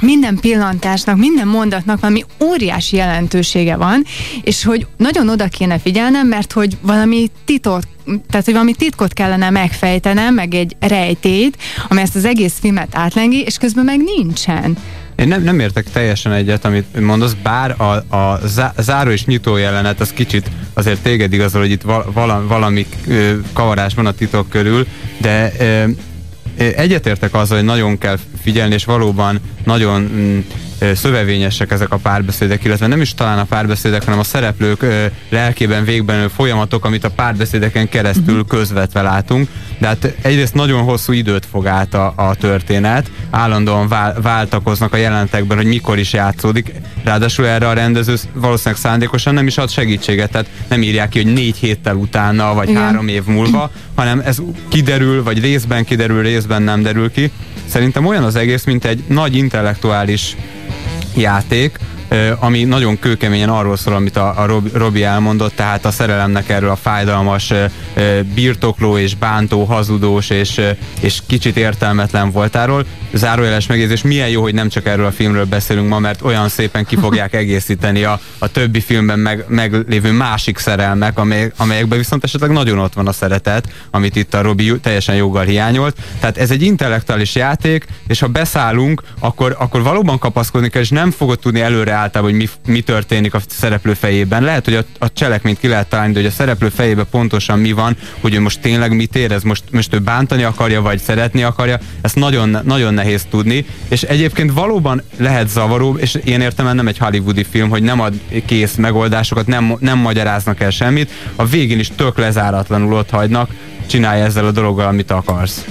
minden 0.01 0.38
pillantásnak, 0.39 1.18
minden 1.18 1.47
mondatnak 1.47 2.00
valami 2.00 2.24
óriási 2.44 2.95
jelentősége 2.95 3.75
van, 3.75 4.03
és 4.42 4.63
hogy 4.63 4.88
nagyon 4.97 5.30
oda 5.30 5.47
kéne 5.47 5.80
figyelnem, 5.80 6.27
mert 6.27 6.51
hogy 6.51 6.77
valami 6.81 7.31
titok, 7.45 7.81
tehát, 8.30 8.45
hogy 8.45 8.53
valami 8.53 8.74
titkot 8.74 9.13
kellene 9.13 9.50
megfejtenem, 9.50 10.33
meg 10.33 10.53
egy 10.53 10.75
rejtét, 10.80 11.57
ami 11.88 12.01
ezt 12.01 12.15
az 12.15 12.25
egész 12.25 12.57
filmet 12.59 12.95
átlengi, 12.95 13.42
és 13.42 13.57
közben 13.57 13.86
meg 13.86 14.00
nincsen. 14.15 14.77
Én 15.15 15.27
nem, 15.27 15.44
nem 15.44 15.59
értek 15.59 15.86
teljesen 15.92 16.31
egyet, 16.31 16.65
amit 16.65 17.00
mondasz, 17.01 17.36
bár 17.44 17.81
a, 17.81 18.15
a 18.15 18.39
záró 18.77 19.09
és 19.09 19.25
nyitó 19.25 19.57
jelenet 19.57 20.00
az 20.00 20.12
kicsit 20.13 20.51
azért 20.74 21.01
téged 21.01 21.33
igazol, 21.33 21.62
hogy 21.62 21.71
itt 21.71 21.81
vala, 22.13 22.48
valami 22.48 22.86
ö, 23.07 23.33
kavarás 23.53 23.94
van 23.94 24.06
a 24.06 24.12
titok 24.12 24.50
körül, 24.50 24.88
de 25.18 25.51
ö, 25.59 25.83
egyetértek 26.57 27.33
azzal, 27.33 27.57
hogy 27.57 27.65
nagyon 27.65 27.98
kell 27.98 28.18
figyelni, 28.45 28.74
és 28.74 28.86
valóban 28.86 29.39
nagyon 29.63 30.01
mm, 30.01 30.39
szövevényesek 30.94 31.71
ezek 31.71 31.92
a 31.92 31.97
párbeszédek, 31.97 32.63
illetve 32.63 32.88
nem 32.88 33.01
is 33.01 33.13
talán 33.13 33.39
a 33.39 33.44
párbeszédek, 33.44 34.03
hanem 34.03 34.19
a 34.19 34.24
szereplők 34.24 34.81
ö, 34.81 35.06
lelkében 35.30 35.86
végben 35.86 36.30
folyamatok, 36.30 36.86
amit 36.86 37.03
a 37.03 37.09
párbeszédeken 37.09 37.89
keresztül 37.89 38.33
uh-huh. 38.33 38.47
közvetve 38.47 39.01
látunk. 39.01 39.50
De 39.77 39.88
hát 39.88 40.15
egyrészt 40.21 40.53
nagyon 40.53 40.83
hosszú 40.83 41.13
időt 41.13 41.45
fog 41.51 41.68
át 41.68 41.94
a, 41.94 42.13
a 42.15 42.36
történet, 42.36 43.12
állandóan 43.30 43.88
vál, 43.88 44.21
váltakoznak 44.21 44.94
a 44.94 44.98
jelentekben, 44.98 45.57
hogy 45.57 45.65
mikor 45.65 45.98
is 45.98 46.13
játszódik. 46.13 46.71
Ráadásul 47.03 47.48
erre 47.48 47.68
a 47.68 47.74
rendező 47.74 48.15
valószínűleg 48.33 48.80
szándékosan 48.80 49.33
nem 49.33 49.48
is 49.48 49.57
ad 49.57 49.69
segítséget, 49.69 50.31
tehát 50.31 50.50
nem 50.68 50.81
írják 50.81 51.09
ki, 51.09 51.24
hogy 51.24 51.33
négy 51.33 51.57
héttel 51.57 51.95
utána, 51.95 52.53
vagy 52.53 52.69
Igen. 52.69 52.81
három 52.81 53.07
év 53.07 53.24
múlva, 53.25 53.71
hanem 53.95 54.21
ez 54.25 54.38
kiderül, 54.68 55.24
vagy 55.24 55.41
részben 55.41 55.86
kiderül, 55.86 56.21
részben 56.21 56.62
nem 56.62 56.81
derül 56.81 57.12
ki. 57.12 57.31
Szerintem 57.67 58.06
olyan 58.06 58.23
az 58.23 58.35
egész, 58.35 58.63
mint 58.63 58.86
egy 58.86 59.03
nagy 59.07 59.36
intellektuális 59.36 60.36
játék, 61.15 61.77
ami 62.39 62.63
nagyon 62.63 63.00
kőkeményen 63.00 63.50
arról 63.50 63.77
szól, 63.77 63.93
amit 63.93 64.17
a, 64.17 64.41
a 64.41 64.62
Robi 64.74 65.03
elmondott, 65.03 65.55
tehát 65.55 65.86
a 65.86 65.91
szerelemnek 65.91 66.50
erről 66.50 66.69
a 66.69 66.75
fájdalmas 66.75 67.53
birtokló 68.34 68.98
és 68.98 69.15
bántó, 69.15 69.63
hazudós 69.63 70.29
és, 70.29 70.62
és 71.00 71.19
kicsit 71.27 71.57
értelmetlen 71.57 72.31
voltáról. 72.31 72.86
Zárójeles 73.13 73.67
megjegyzés, 73.67 74.01
milyen 74.01 74.29
jó, 74.29 74.41
hogy 74.41 74.53
nem 74.53 74.69
csak 74.69 74.86
erről 74.86 75.05
a 75.05 75.12
filmről 75.12 75.45
beszélünk 75.45 75.88
ma, 75.89 76.00
mert 76.00 76.22
olyan 76.22 76.50
szépen 76.50 76.86
ki 76.86 76.95
fogják 76.95 77.34
egészíteni 77.41 78.03
a, 78.03 78.19
a 78.38 78.51
többi 78.51 78.79
filmben 78.79 79.19
meg, 79.19 79.45
meglévő 79.48 80.12
másik 80.12 80.57
szerelmek, 80.57 81.19
amely, 81.19 81.51
amelyekben 81.57 81.98
viszont 81.98 82.24
esetleg 82.24 82.51
nagyon 82.51 82.79
ott 82.79 82.93
van 82.93 83.07
a 83.07 83.12
szeretet, 83.12 83.69
amit 83.91 84.15
itt 84.15 84.34
a 84.34 84.41
Robi 84.41 84.79
teljesen 84.79 85.15
joggal 85.15 85.43
hiányolt. 85.43 85.98
Tehát 86.19 86.38
ez 86.38 86.51
egy 86.51 86.62
intellektuális 86.62 87.36
játék, 87.36 87.86
és 88.07 88.19
ha 88.19 88.27
beszállunk, 88.27 89.03
akkor, 89.19 89.55
akkor 89.60 89.84
valóban 89.84 90.19
kapaszkodni 90.19 90.69
kell, 90.69 90.81
és 90.81 90.89
nem 90.89 91.12
fogod 91.12 91.39
tudni 91.39 91.62
előre 91.62 91.93
általában, 92.05 92.35
hogy 92.35 92.50
mi, 92.65 92.74
mi 92.74 92.81
történik 92.81 93.33
a 93.33 93.39
szereplő 93.47 93.93
fejében. 93.93 94.43
Lehet, 94.43 94.65
hogy 94.65 94.75
a, 94.75 94.83
a 95.00 95.13
cselekményt 95.13 95.59
ki 95.59 95.67
lehet 95.67 95.88
találni, 95.88 96.13
de 96.13 96.19
hogy 96.19 96.27
a 96.27 96.31
szereplő 96.31 96.69
fejében 96.69 97.05
pontosan 97.12 97.59
mi 97.59 97.71
van, 97.71 97.97
hogy 98.21 98.33
ő 98.33 98.39
most 98.39 98.59
tényleg 98.59 98.95
mit 98.95 99.15
érez, 99.15 99.43
most, 99.43 99.63
most 99.71 99.93
ő 99.93 100.00
bántani 100.00 100.43
akarja, 100.43 100.81
vagy 100.81 101.00
szeretni 101.00 101.43
akarja, 101.43 101.79
ezt 102.01 102.15
nagyon, 102.15 102.57
nagyon 102.63 102.93
nehéz 102.93 103.25
tudni, 103.29 103.65
és 103.88 104.01
egyébként 104.01 104.53
valóban 104.53 105.01
lehet 105.17 105.50
zavaró, 105.50 105.97
és 105.97 106.17
én 106.24 106.41
értem, 106.41 106.75
nem 106.75 106.88
egy 106.88 106.97
hollywoodi 106.97 107.43
film, 107.43 107.69
hogy 107.69 107.83
nem 107.83 108.00
ad 108.00 108.13
kész 108.45 108.75
megoldásokat, 108.75 109.47
nem, 109.47 109.75
nem 109.79 109.97
magyaráznak 109.97 110.59
el 110.59 110.69
semmit, 110.69 111.12
a 111.35 111.45
végén 111.45 111.79
is 111.79 111.91
tök 111.95 112.17
lezáratlanul 112.17 112.93
ott 112.93 113.09
hagynak, 113.09 113.50
csinálj 113.88 114.21
ezzel 114.21 114.45
a 114.45 114.51
dologgal, 114.51 114.88
amit 114.88 115.12
akarsz. 115.12 115.65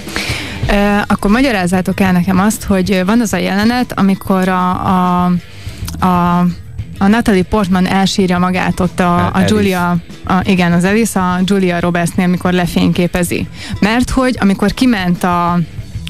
Akkor 1.07 1.31
magyarázzátok 1.31 1.99
el 1.99 2.11
nekem 2.11 2.39
azt, 2.39 2.63
hogy 2.63 3.01
van 3.05 3.21
az 3.21 3.33
a 3.33 3.37
jelenet, 3.37 3.99
amikor 3.99 4.47
a, 4.47 4.69
a 4.69 5.31
a 5.99 6.45
a 6.97 7.07
Natalie 7.07 7.43
Portman 7.43 7.87
elsírja 7.87 8.39
magát 8.39 8.79
ott 8.79 8.99
a, 8.99 9.25
a 9.25 9.43
Julia, 9.47 9.95
a, 10.25 10.33
igen, 10.43 10.71
az 10.71 10.83
Alice 10.83 11.19
a 11.19 11.39
Julia 11.45 11.79
Robertsnél, 11.79 12.25
amikor 12.25 12.53
lefényképezi. 12.53 13.47
Mert 13.79 14.09
hogy 14.09 14.37
amikor 14.39 14.73
kiment 14.73 15.23
a 15.23 15.59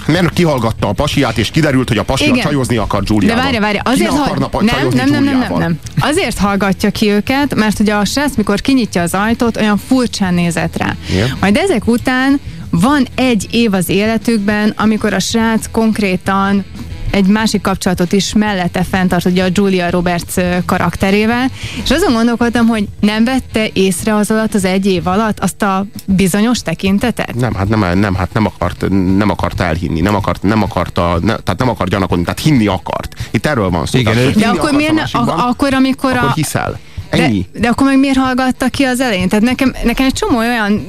Mert 0.07 0.33
kihallgatta 0.33 0.87
a 0.87 0.91
pasiát, 0.91 1.37
és 1.37 1.51
kiderült, 1.51 1.87
hogy 1.87 1.97
a 1.97 2.03
pasi 2.03 2.25
Igen. 2.25 2.39
csajozni 2.39 2.77
akar 2.77 3.03
De 3.03 3.05
Giuliával. 3.13 3.43
várja, 3.43 3.59
várja, 3.59 3.81
Ki 3.81 3.89
azért 3.91 4.11
pa- 4.49 4.61
nem, 4.61 4.87
nem, 4.93 5.09
nem, 5.09 5.23
nem, 5.23 5.37
nem, 5.39 5.57
nem. 5.57 5.79
Azért 5.99 6.37
hallgatja 6.37 6.89
ki 6.91 7.09
őket, 7.09 7.55
mert 7.55 7.79
ugye 7.79 7.93
a 7.93 8.05
srác, 8.05 8.35
mikor 8.35 8.61
kinyitja 8.61 9.01
az 9.01 9.13
ajtót, 9.13 9.57
olyan 9.57 9.77
furcsán 9.87 10.33
nézett 10.33 10.77
rá. 10.77 10.95
Igen. 11.11 11.37
Majd 11.39 11.57
ezek 11.57 11.87
után 11.87 12.39
van 12.69 13.07
egy 13.15 13.47
év 13.51 13.73
az 13.73 13.89
életükben, 13.89 14.73
amikor 14.77 15.13
a 15.13 15.19
srác 15.19 15.71
konkrétan 15.71 16.65
egy 17.15 17.27
másik 17.27 17.61
kapcsolatot 17.61 18.11
is 18.11 18.33
mellette 18.33 18.83
fenntart 18.83 19.25
ugye 19.25 19.43
a 19.43 19.47
Julia 19.51 19.89
Roberts 19.89 20.33
karakterével, 20.65 21.47
és 21.83 21.91
azon 21.91 22.13
gondolkodtam, 22.13 22.67
hogy 22.67 22.87
nem 22.99 23.23
vette 23.23 23.67
észre 23.73 24.15
az 24.15 24.31
alatt 24.31 24.53
az 24.53 24.65
egy 24.65 24.85
év 24.85 25.07
alatt 25.07 25.39
azt 25.39 25.61
a 25.61 25.85
bizonyos 26.05 26.59
tekintetet? 26.61 27.35
Nem, 27.35 27.53
hát 27.53 27.67
nem, 27.67 27.99
nem, 27.99 28.15
hát 28.15 28.33
nem 28.33 28.45
akart, 28.45 28.89
nem 29.17 29.29
akart 29.29 29.61
elhinni, 29.61 30.01
nem 30.01 30.15
akart, 30.15 30.43
nem 30.43 30.63
akarta, 30.63 31.17
ne, 31.21 31.35
tehát 31.35 31.59
nem 31.59 31.69
akar 31.69 31.87
gyanakodni, 31.87 32.23
tehát 32.23 32.39
hinni 32.39 32.67
akart. 32.67 33.13
Itt 33.31 33.45
erről 33.45 33.69
van 33.69 33.85
szó. 33.85 33.97
Igen, 33.97 34.13
tehát, 34.13 34.35
De 34.35 34.47
akkor 34.47 34.71
miért 34.71 35.13
a 35.13 35.19
ak- 35.19 35.39
akkor, 35.39 35.73
amikor 35.73 36.11
akkor 36.15 36.29
a... 36.29 36.33
hiszel. 36.33 36.79
De, 37.09 37.23
Ennyi. 37.23 37.45
de 37.53 37.67
akkor 37.67 37.87
meg 37.87 37.99
miért 37.99 38.17
hallgatta 38.17 38.67
ki 38.69 38.83
az 38.83 38.99
elején? 38.99 39.29
Tehát 39.29 39.45
nekem, 39.45 39.75
nekem 39.83 40.05
egy 40.05 40.13
csomó 40.13 40.37
olyan 40.37 40.81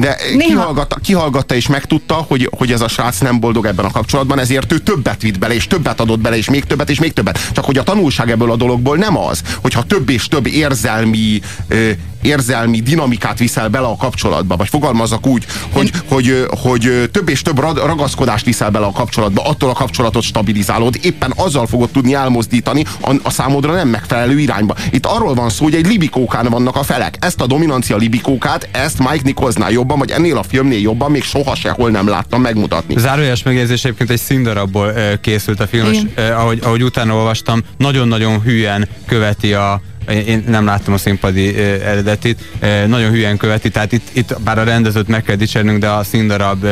De 0.00 0.16
Néha- 0.34 0.46
kihallgatta, 0.46 0.96
kihallgatta 0.96 1.54
és 1.54 1.66
megtudta, 1.68 2.14
hogy, 2.14 2.48
hogy 2.56 2.72
ez 2.72 2.80
a 2.80 2.88
srác 2.88 3.18
nem 3.18 3.40
boldog 3.40 3.66
ebben 3.66 3.84
a 3.84 3.90
kapcsolatban, 3.90 4.38
ezért 4.38 4.72
ő 4.72 4.78
többet 4.78 5.22
vitt 5.22 5.38
bele, 5.38 5.54
és 5.54 5.66
többet 5.66 6.00
adott 6.00 6.20
bele, 6.20 6.36
és 6.36 6.50
még 6.50 6.64
többet, 6.64 6.90
és 6.90 7.00
még 7.00 7.12
többet. 7.12 7.50
Csak 7.52 7.64
hogy 7.64 7.78
a 7.78 7.82
tanulság 7.82 8.30
ebből 8.30 8.50
a 8.50 8.56
dologból 8.56 8.96
nem 8.96 9.18
az, 9.18 9.42
hogyha 9.62 9.82
több 9.82 10.08
és 10.08 10.28
több 10.28 10.46
érzelmi, 10.46 11.40
ö, 11.68 11.90
érzelmi 12.22 12.80
dinamikát 12.80 13.38
viszel 13.38 13.68
bele 13.68 13.86
a 13.86 13.96
kapcsolatba, 13.96 14.56
vagy 14.56 14.68
fogalmazok 14.68 15.26
úgy, 15.26 15.46
hogy, 15.72 15.90
hogy, 16.08 16.28
ö, 16.28 16.44
hogy 16.62 16.86
ö, 16.86 17.06
több 17.06 17.28
és 17.28 17.42
több 17.42 17.58
rag- 17.58 17.84
ragaszkodást 17.84 18.44
viszel 18.44 18.70
bele 18.70 18.86
a 18.86 18.92
kapcsolatba, 18.92 19.42
attól 19.42 19.70
a 19.70 19.72
kapcsolatot 19.72 20.22
stabilizálod, 20.22 20.98
éppen 21.02 21.32
azzal 21.36 21.66
fogod 21.66 21.90
tudni 21.90 22.14
elmozdítani 22.14 22.84
a, 23.00 23.14
a 23.22 23.30
számodra 23.30 23.72
nem 23.72 23.88
megfelelő 23.88 24.38
irányba. 24.38 24.74
Itt 24.90 25.06
arról 25.06 25.34
van 25.34 25.50
szó, 25.50 25.64
hogy 25.64 25.74
egy 25.74 25.86
libikókán 25.86 26.46
vannak 26.46 26.76
a 26.76 26.82
felek. 26.82 27.16
Ezt 27.20 27.40
a 27.40 27.46
dominancia 27.46 27.96
libikókát, 27.96 28.68
ezt 28.72 28.98
Mike 28.98 29.22
Nicholsnál 29.24 29.70
jobban, 29.70 29.98
vagy 29.98 30.10
ennél 30.10 30.36
a 30.36 30.42
filmnél 30.42 30.80
jobban 30.80 31.10
még 31.10 31.22
soha 31.22 31.54
sehol 31.54 31.90
nem 31.90 32.08
láttam 32.08 32.40
megmutatni. 32.40 32.94
Zárójeles 32.98 33.42
megjegyzés 33.42 33.84
egyébként 33.84 34.10
egy 34.10 34.20
színdarabból 34.20 34.92
készült 35.20 35.60
a 35.60 35.66
film, 35.66 35.92
és 35.92 35.98
ö, 36.14 36.30
ahogy, 36.32 36.58
ahogy 36.62 36.82
utána 36.82 37.14
olvastam, 37.14 37.60
nagyon-nagyon 37.76 38.40
hűen 38.42 38.88
követi 39.06 39.52
a 39.52 39.80
én- 40.10 40.44
nem 40.46 40.64
láttam 40.64 40.94
a 40.94 40.98
színpadi 40.98 41.56
eredetit, 41.58 42.40
nagyon 42.86 43.10
hülyen 43.10 43.36
követi, 43.36 43.68
tehát 43.70 43.92
itt, 43.92 44.08
itt 44.12 44.40
bár 44.40 44.58
a 44.58 44.64
rendezőt 44.64 45.08
meg 45.08 45.22
kell 45.22 45.36
dicsernünk, 45.36 45.78
de 45.78 45.88
a 45.88 46.04
színdarab 46.04 46.66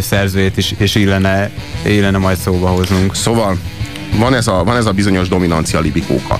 szerzőjét 0.00 0.56
is, 0.56 0.74
is 0.78 0.94
illene, 0.94 1.50
illene 1.86 2.18
majd 2.18 2.36
szóba 2.36 2.68
hoznunk. 2.68 3.14
Szóval 3.14 3.58
van 4.16 4.34
ez, 4.34 4.46
a, 4.46 4.64
van 4.64 4.76
ez 4.76 4.86
a 4.86 4.92
bizonyos 4.92 5.28
dominancia 5.28 5.80
libikóka. 5.80 6.38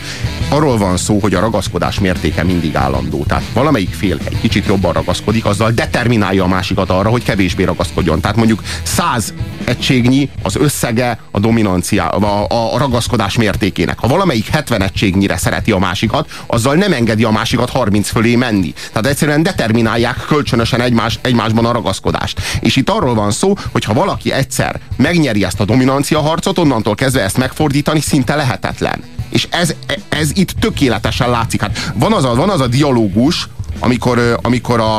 Arról 0.48 0.78
van 0.78 0.96
szó, 0.96 1.18
hogy 1.18 1.34
a 1.34 1.40
ragaszkodás 1.40 2.00
mértéke 2.00 2.44
mindig 2.44 2.76
állandó. 2.76 3.24
Tehát 3.28 3.44
valamelyik 3.52 3.94
fél 3.94 4.18
egy 4.24 4.40
kicsit 4.40 4.66
jobban 4.66 4.92
ragaszkodik, 4.92 5.44
azzal 5.44 5.70
determinálja 5.70 6.44
a 6.44 6.48
másikat 6.48 6.90
arra, 6.90 7.08
hogy 7.08 7.22
kevésbé 7.22 7.64
ragaszkodjon. 7.64 8.20
Tehát 8.20 8.36
mondjuk 8.36 8.62
100 8.82 9.34
egységnyi 9.68 10.30
az 10.42 10.56
összege 10.56 11.18
a 11.30 11.38
dominancia, 11.38 12.08
a, 12.08 12.46
a, 12.74 12.78
ragaszkodás 12.78 13.36
mértékének. 13.36 13.98
Ha 13.98 14.08
valamelyik 14.08 14.48
70 14.48 14.82
egységnyire 14.82 15.36
szereti 15.36 15.70
a 15.70 15.78
másikat, 15.78 16.30
azzal 16.46 16.74
nem 16.74 16.92
engedi 16.92 17.24
a 17.24 17.30
másikat 17.30 17.70
30 17.70 18.08
fölé 18.08 18.36
menni. 18.36 18.72
Tehát 18.88 19.06
egyszerűen 19.06 19.42
determinálják 19.42 20.24
kölcsönösen 20.26 20.80
egymás, 20.80 21.18
egymásban 21.22 21.64
a 21.64 21.72
ragaszkodást. 21.72 22.40
És 22.60 22.76
itt 22.76 22.90
arról 22.90 23.14
van 23.14 23.30
szó, 23.30 23.54
hogy 23.72 23.84
ha 23.84 23.92
valaki 23.92 24.32
egyszer 24.32 24.80
megnyeri 24.96 25.44
ezt 25.44 25.60
a 25.60 25.64
dominancia 25.64 26.20
harcot, 26.20 26.58
onnantól 26.58 26.94
kezdve 26.94 27.22
ezt 27.22 27.36
megfordítani 27.36 28.00
szinte 28.00 28.34
lehetetlen. 28.34 29.02
És 29.28 29.48
ez, 29.50 29.74
ez 30.08 30.30
itt 30.34 30.50
tökéletesen 30.50 31.30
látszik. 31.30 31.60
Hát 31.60 31.92
van 31.94 32.12
az 32.12 32.24
a, 32.24 32.34
van 32.34 32.50
az 32.50 32.60
a 32.60 32.66
dialógus, 32.66 33.48
amikor, 33.80 34.38
amikor 34.42 34.80
a, 34.80 34.96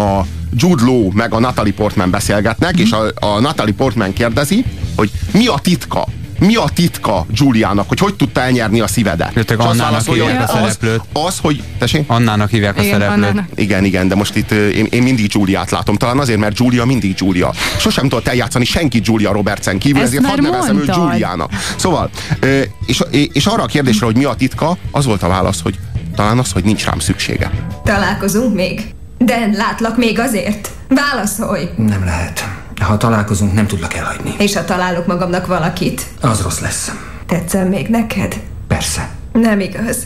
a 0.00 0.26
Jude 0.56 0.84
Law 0.84 1.10
meg 1.12 1.34
a 1.34 1.38
Natalie 1.38 1.72
Portman 1.72 2.10
beszélgetnek, 2.10 2.78
és 2.78 2.90
a, 2.90 3.26
a 3.26 3.40
Natalie 3.40 3.74
Portman 3.74 4.12
kérdezi, 4.12 4.64
hogy 4.96 5.10
mi 5.32 5.46
a 5.46 5.58
titka? 5.62 6.06
Mi 6.38 6.54
a 6.54 6.64
titka 6.74 7.26
Juliának, 7.30 7.88
hogy 7.88 7.98
hogy 7.98 8.14
tudta 8.14 8.40
elnyerni 8.40 8.80
a 8.80 8.86
szívedet? 8.86 9.34
Jöttek 9.34 9.58
Annának 9.58 10.06
hívják 10.06 10.42
a 10.42 10.46
szereplőt. 10.46 11.00
Az, 11.12 11.22
az, 11.24 11.38
hogy... 11.38 11.62
Tessék? 11.78 12.04
Annának 12.06 12.50
hívják 12.50 12.78
a 12.78 12.82
Igen, 12.82 12.92
szereplőt. 12.92 13.24
Annának. 13.24 13.48
Igen, 13.54 13.84
igen, 13.84 14.08
de 14.08 14.14
most 14.14 14.36
itt 14.36 14.50
én, 14.50 14.86
én 14.90 15.02
mindig 15.02 15.28
Giuliát 15.28 15.70
látom, 15.70 15.96
talán 15.96 16.18
azért, 16.18 16.38
mert 16.38 16.56
Giulia 16.56 16.84
mindig 16.84 17.14
Giulia. 17.14 17.52
Sosem 17.78 18.08
tudott 18.08 18.28
eljátszani 18.28 18.64
senki 18.64 18.98
Giulia 18.98 19.32
Robertsen 19.32 19.78
kívül, 19.78 20.02
Ezt 20.02 20.12
ezért 20.12 20.26
hadd 20.26 20.42
nevezem 20.42 20.78
őt. 20.78 20.92
Giuliának. 20.92 21.50
Szóval, 21.76 22.10
és, 22.86 23.02
és 23.32 23.46
arra 23.46 23.62
a 23.62 23.66
kérdésre, 23.66 24.06
hogy 24.06 24.16
mi 24.16 24.24
a 24.24 24.34
titka, 24.34 24.76
az 24.90 25.04
volt 25.04 25.22
a 25.22 25.28
válasz, 25.28 25.60
hogy 25.62 25.78
talán 26.16 26.38
az, 26.38 26.52
hogy 26.52 26.64
nincs 26.64 26.84
rám 26.84 26.98
szüksége. 26.98 27.50
Találkozunk 27.84 28.54
még? 28.54 28.94
De 29.24 29.48
látlak 29.56 29.96
még 29.96 30.18
azért? 30.18 30.70
Válaszolj! 30.88 31.68
Nem 31.76 32.04
lehet. 32.04 32.48
Ha 32.80 32.96
találkozunk, 32.96 33.52
nem 33.52 33.66
tudlak 33.66 33.94
elhagyni. 33.94 34.34
És 34.38 34.54
ha 34.56 34.64
találok 34.64 35.06
magamnak 35.06 35.46
valakit, 35.46 36.06
Az 36.20 36.40
rossz 36.42 36.58
lesz. 36.60 36.92
tetszem 37.26 37.68
még 37.68 37.88
neked? 37.88 38.40
Persze. 38.68 39.08
Nem 39.32 39.60
igaz. 39.60 39.96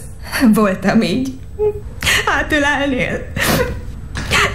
Voltam 0.55 1.03
így. 1.03 1.33
Hátülelnél. 2.27 3.27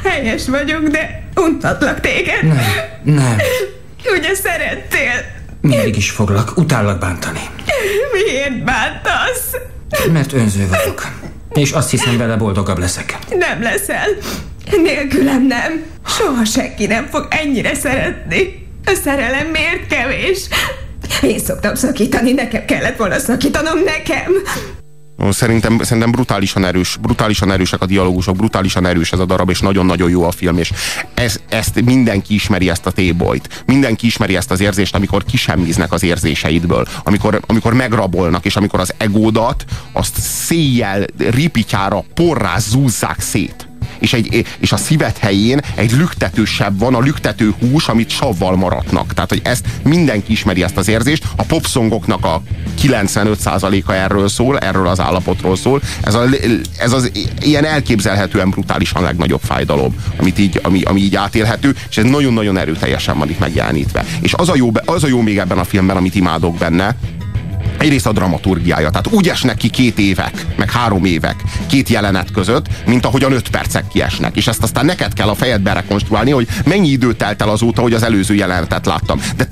Helyes 0.03 0.47
vagyok, 0.47 0.81
de 0.87 1.23
untatlak 1.35 1.99
téged. 1.99 2.43
Nem, 2.43 2.57
nem. 3.03 3.37
Ugye 4.17 4.33
szerettél? 4.35 5.11
Mindig 5.61 5.97
is 5.97 6.09
foglak. 6.11 6.57
Utállak 6.57 6.99
bántani. 6.99 7.39
Miért 8.13 8.63
bántasz? 8.63 9.51
Mert 10.11 10.33
önző 10.33 10.67
vagyok. 10.67 11.07
És 11.53 11.71
azt 11.71 11.89
hiszem, 11.89 12.17
vele 12.17 12.35
boldogabb 12.35 12.77
leszek. 12.77 13.17
Nem 13.29 13.61
leszel. 13.61 14.07
Nélkülem 14.83 15.47
nem. 15.47 15.83
Soha 16.07 16.45
senki 16.45 16.85
nem 16.85 17.05
fog 17.05 17.27
ennyire 17.29 17.73
szeretni. 17.73 18.67
A 18.85 18.99
szerelem 19.03 19.47
miért 19.47 19.87
kevés? 19.87 20.47
Én 21.21 21.39
szoktam 21.39 21.75
szakítani, 21.75 22.31
nekem 22.31 22.65
kellett 22.65 22.97
volna 22.97 23.19
szakítanom, 23.19 23.79
nekem. 23.83 24.31
Szerintem, 25.29 25.79
szerintem 25.81 26.11
brutálisan 26.11 26.65
erős, 26.65 26.97
brutálisan 27.01 27.51
erősek 27.51 27.81
a 27.81 27.85
dialógusok, 27.85 28.35
brutálisan 28.35 28.85
erős 28.85 29.11
ez 29.11 29.19
a 29.19 29.25
darab, 29.25 29.49
és 29.49 29.59
nagyon-nagyon 29.59 30.09
jó 30.09 30.23
a 30.23 30.31
film, 30.31 30.57
és 30.57 30.71
ez, 31.13 31.39
ezt 31.49 31.81
mindenki 31.81 32.33
ismeri 32.33 32.69
ezt 32.69 32.85
a 32.85 32.91
tébolyt. 32.91 33.63
Mindenki 33.65 34.05
ismeri 34.05 34.35
ezt 34.35 34.51
az 34.51 34.59
érzést, 34.59 34.95
amikor 34.95 35.23
kisemmiznek 35.23 35.91
az 35.91 36.03
érzéseidből, 36.03 36.87
amikor, 37.03 37.39
amikor 37.45 37.73
megrabolnak, 37.73 38.45
és 38.45 38.55
amikor 38.55 38.79
az 38.79 38.93
egódat 38.97 39.65
azt 39.91 40.19
széjjel, 40.19 41.05
ripityára, 41.17 42.03
porrá 42.13 42.57
zúzzák 42.57 43.19
szét. 43.19 43.70
És, 44.01 44.13
egy, 44.13 44.45
és 44.59 44.71
a 44.71 44.77
szívet 44.77 45.17
helyén 45.17 45.61
egy 45.75 45.91
lüktetősebb 45.91 46.79
van, 46.79 46.95
a 46.95 46.99
lüktető 46.99 47.53
hús, 47.59 47.87
amit 47.87 48.09
savval 48.09 48.55
maratnak. 48.55 49.13
Tehát, 49.13 49.29
hogy 49.29 49.41
ezt 49.43 49.65
mindenki 49.83 50.31
ismeri 50.31 50.63
ezt 50.63 50.77
az 50.77 50.87
érzést. 50.87 51.23
A 51.35 51.43
popszongoknak 51.43 52.25
a 52.25 52.41
95%-a 52.81 53.91
erről 53.91 54.29
szól, 54.29 54.57
erről 54.57 54.87
az 54.87 54.99
állapotról 54.99 55.55
szól. 55.55 55.81
Ez, 56.01 56.13
a, 56.13 56.23
ez 56.77 56.91
az 56.93 57.11
ilyen 57.41 57.65
elképzelhetően 57.65 58.49
brutálisan 58.49 59.03
legnagyobb 59.03 59.41
fájdalom, 59.43 59.95
amit 60.17 60.39
így, 60.39 60.59
ami, 60.63 60.81
ami 60.81 61.01
így 61.01 61.15
átélhető, 61.15 61.75
és 61.89 61.97
ez 61.97 62.05
nagyon-nagyon 62.05 62.57
erőteljesen 62.57 63.17
van 63.17 63.29
itt 63.29 63.39
megjelenítve. 63.39 64.05
És 64.21 64.33
az 64.33 64.49
a, 64.49 64.55
jó, 64.55 64.71
az 64.85 65.03
a 65.03 65.07
jó 65.07 65.21
még 65.21 65.37
ebben 65.37 65.57
a 65.57 65.63
filmben, 65.63 65.97
amit 65.97 66.15
imádok 66.15 66.57
benne, 66.57 66.95
egyrészt 67.81 68.05
a 68.05 68.11
dramaturgiája. 68.11 68.89
Tehát 68.89 69.07
úgy 69.07 69.29
esnek 69.29 69.57
ki 69.57 69.69
két 69.69 69.99
évek, 69.99 70.45
meg 70.55 70.71
három 70.71 71.05
évek 71.05 71.35
két 71.67 71.89
jelenet 71.89 72.31
között, 72.31 72.65
mint 72.85 73.05
ahogyan 73.05 73.31
öt 73.31 73.49
percek 73.49 73.87
kiesnek. 73.87 74.35
És 74.35 74.47
ezt 74.47 74.63
aztán 74.63 74.85
neked 74.85 75.13
kell 75.13 75.27
a 75.27 75.35
fejedbe 75.35 75.73
rekonstruálni, 75.73 76.31
hogy 76.31 76.47
mennyi 76.65 76.87
idő 76.87 77.13
telt 77.13 77.41
el 77.41 77.49
azóta, 77.49 77.81
hogy 77.81 77.93
az 77.93 78.03
előző 78.03 78.33
jelenetet 78.33 78.85
láttam. 78.85 79.21
De 79.35 79.45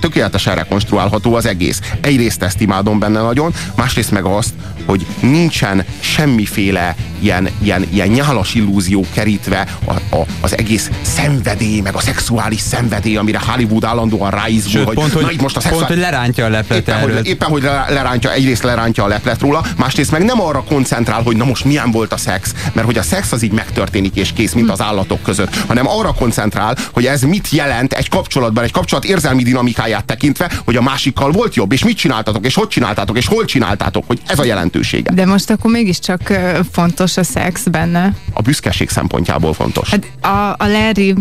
tökéletesen, 0.00 0.54
rekonstruálható 0.54 1.34
az 1.34 1.46
egész. 1.46 1.80
Egyrészt 2.00 2.42
ezt 2.42 2.60
imádom 2.60 2.98
benne 2.98 3.20
nagyon, 3.20 3.54
másrészt 3.74 4.10
meg 4.10 4.24
azt, 4.24 4.52
hogy 4.86 5.06
nincsen 5.20 5.84
semmiféle 6.00 6.94
ilyen, 7.20 7.48
ilyen, 7.62 7.86
ilyen 7.92 8.08
nyálas 8.08 8.54
illúzió 8.54 9.04
kerítve 9.12 9.66
a, 9.84 10.16
a, 10.16 10.26
az 10.40 10.58
egész 10.58 10.90
szenvedély, 11.02 11.80
meg 11.80 11.94
a 11.94 12.00
szexuális 12.00 12.60
szenvedély, 12.60 13.16
amire 13.16 13.40
Hollywood 13.46 13.84
állandóan 13.84 14.30
ráizgul, 14.30 14.70
Sőt, 14.70 14.84
hogy 14.84 14.94
pont, 14.94 15.12
hogy, 15.12 15.22
na 15.22 15.30
itt 15.30 15.40
most 15.40 15.56
a 15.56 15.60
pont, 15.60 15.72
szexuális... 15.74 16.02
hogy 16.02 16.12
lerántja 16.12 16.44
a 16.44 16.48
leplet 16.48 16.78
Éppen 16.78 16.98
erről. 16.98 17.16
hogy, 17.16 17.26
éppen, 17.26 17.45
éppen, 17.46 17.52
hogy 17.52 17.62
le- 17.62 17.94
lerántja, 17.94 18.32
egyrészt 18.32 18.62
lerántja 18.62 19.04
a 19.04 19.06
leplet 19.06 19.40
róla, 19.40 19.64
másrészt 19.76 20.10
meg 20.10 20.24
nem 20.24 20.40
arra 20.40 20.62
koncentrál, 20.62 21.22
hogy 21.22 21.36
na 21.36 21.44
most 21.44 21.64
milyen 21.64 21.90
volt 21.90 22.12
a 22.12 22.16
szex, 22.16 22.54
mert 22.72 22.86
hogy 22.86 22.98
a 22.98 23.02
szex 23.02 23.32
az 23.32 23.42
így 23.42 23.52
megtörténik 23.52 24.16
és 24.16 24.32
kész, 24.32 24.52
mint 24.52 24.70
az 24.70 24.80
állatok 24.80 25.22
között, 25.22 25.56
hanem 25.56 25.88
arra 25.88 26.12
koncentrál, 26.12 26.76
hogy 26.92 27.06
ez 27.06 27.22
mit 27.22 27.48
jelent 27.50 27.92
egy 27.92 28.08
kapcsolatban, 28.08 28.64
egy 28.64 28.72
kapcsolat 28.72 29.04
érzelmi 29.04 29.42
dinamikáját 29.42 30.04
tekintve, 30.04 30.50
hogy 30.64 30.76
a 30.76 30.82
másikkal 30.82 31.30
volt 31.30 31.54
jobb, 31.54 31.72
és 31.72 31.84
mit 31.84 31.96
csináltatok, 31.96 32.46
és 32.46 32.54
hogy 32.54 32.68
csináltátok, 32.68 33.16
és 33.16 33.26
hol 33.26 33.44
csináltátok, 33.44 34.04
hogy 34.06 34.20
ez 34.26 34.38
a 34.38 34.44
jelentősége. 34.44 35.12
De 35.12 35.26
most 35.26 35.50
akkor 35.50 35.70
mégiscsak 35.70 36.38
fontos 36.72 37.16
a 37.16 37.24
szex 37.24 37.62
benne. 37.62 38.14
A 38.32 38.42
büszkeség 38.42 38.88
szempontjából 38.88 39.54
fontos. 39.54 39.90
Hát 39.90 40.06
a, 40.20 40.64
a 40.64 40.66
Larry 40.66 41.14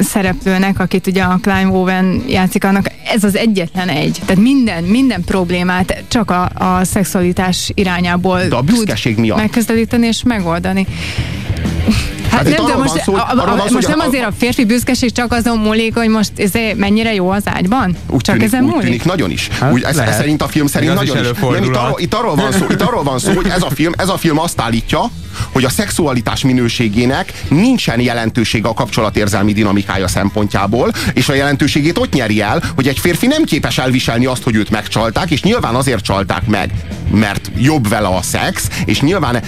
szereplőnek, 0.00 0.78
akit 0.78 1.06
ugye 1.06 1.22
a 1.22 1.38
Clive 1.42 1.68
Owen 1.68 2.24
játszik, 2.28 2.64
annak 2.64 2.90
ez 3.06 3.24
az 3.24 3.36
egyetlen 3.36 3.88
egy. 3.88 4.20
Tehát 4.26 4.42
minden, 4.42 4.84
minden 4.84 5.24
problémát 5.72 6.04
csak 6.08 6.30
a, 6.30 6.50
a 6.78 6.84
szexualitás 6.84 7.70
irányából 7.74 8.40
De 8.48 8.56
a 8.56 8.62
büszkeség 8.62 9.16
miatt. 9.18 9.38
megközelíteni 9.38 10.06
és 10.06 10.22
megoldani. 10.22 10.86
Hát, 12.32 12.46
Hát 12.46 12.56
nem, 12.56 12.66
de 12.66 12.72
arról 12.72 12.82
most, 12.82 12.94
van 12.94 13.04
szó, 13.04 13.14
a, 13.14 13.62
a, 13.62 13.66
szó, 13.68 13.74
most 13.74 13.88
nem 13.88 14.00
a- 14.00 14.04
azért 14.04 14.24
a 14.26 14.32
férfi 14.38 14.64
büszkeség 14.64 15.12
csak 15.12 15.32
azon 15.32 15.58
múlik, 15.58 15.94
hogy 15.94 16.08
most 16.08 16.32
ez 16.36 16.50
mennyire 16.76 17.14
jó 17.14 17.30
az 17.30 17.42
ágyban? 17.44 17.96
Úgy 18.08 18.20
csak 18.20 18.34
tűnik, 18.34 18.52
ezen 18.52 18.64
úgy 18.64 18.68
múlik? 18.70 18.84
tűnik 18.84 19.04
nagyon 19.04 19.30
is. 19.30 19.48
Hát 19.48 19.72
úgy, 19.72 19.82
ez, 19.82 19.96
ez 19.96 20.14
szerint 20.14 20.42
a 20.42 20.48
film 20.48 20.66
szerint 20.66 20.90
az 20.96 21.02
is 21.02 21.08
nagyon 21.08 21.32
is. 21.32 21.38
Nem, 21.40 21.64
itt, 21.64 21.76
arról, 21.76 22.00
itt, 22.00 22.14
arról 22.14 22.34
van 22.34 22.52
szó, 22.52 22.66
itt 22.70 22.82
arról 22.82 23.02
van 23.02 23.18
szó, 23.18 23.32
hogy 23.32 23.46
ez 23.48 23.62
a 23.62 23.70
film, 23.70 23.92
ez 23.96 24.08
a 24.08 24.16
film 24.16 24.38
azt 24.38 24.60
állítja, 24.60 25.10
hogy 25.52 25.64
a 25.64 25.68
szexualitás 25.68 26.42
minőségének 26.44 27.32
nincsen 27.48 28.00
jelentősége 28.00 28.68
a 28.68 28.74
kapcsolatérzelmi 28.74 29.52
dinamikája 29.52 30.08
szempontjából, 30.08 30.92
és 31.14 31.28
a 31.28 31.34
jelentőségét 31.34 31.98
ott 31.98 32.12
nyeri 32.12 32.40
el, 32.40 32.62
hogy 32.74 32.88
egy 32.88 32.98
férfi 32.98 33.26
nem 33.26 33.44
képes 33.44 33.78
elviselni 33.78 34.26
azt, 34.26 34.42
hogy 34.42 34.54
őt 34.54 34.70
megcsalták, 34.70 35.30
és 35.30 35.42
nyilván 35.42 35.74
azért 35.74 36.04
csalták 36.04 36.46
meg, 36.46 36.70
mert 37.12 37.50
jobb 37.56 37.88
vele 37.88 38.08
a 38.08 38.22
szex, 38.22 38.68
és 38.84 39.00
nyilván 39.00 39.42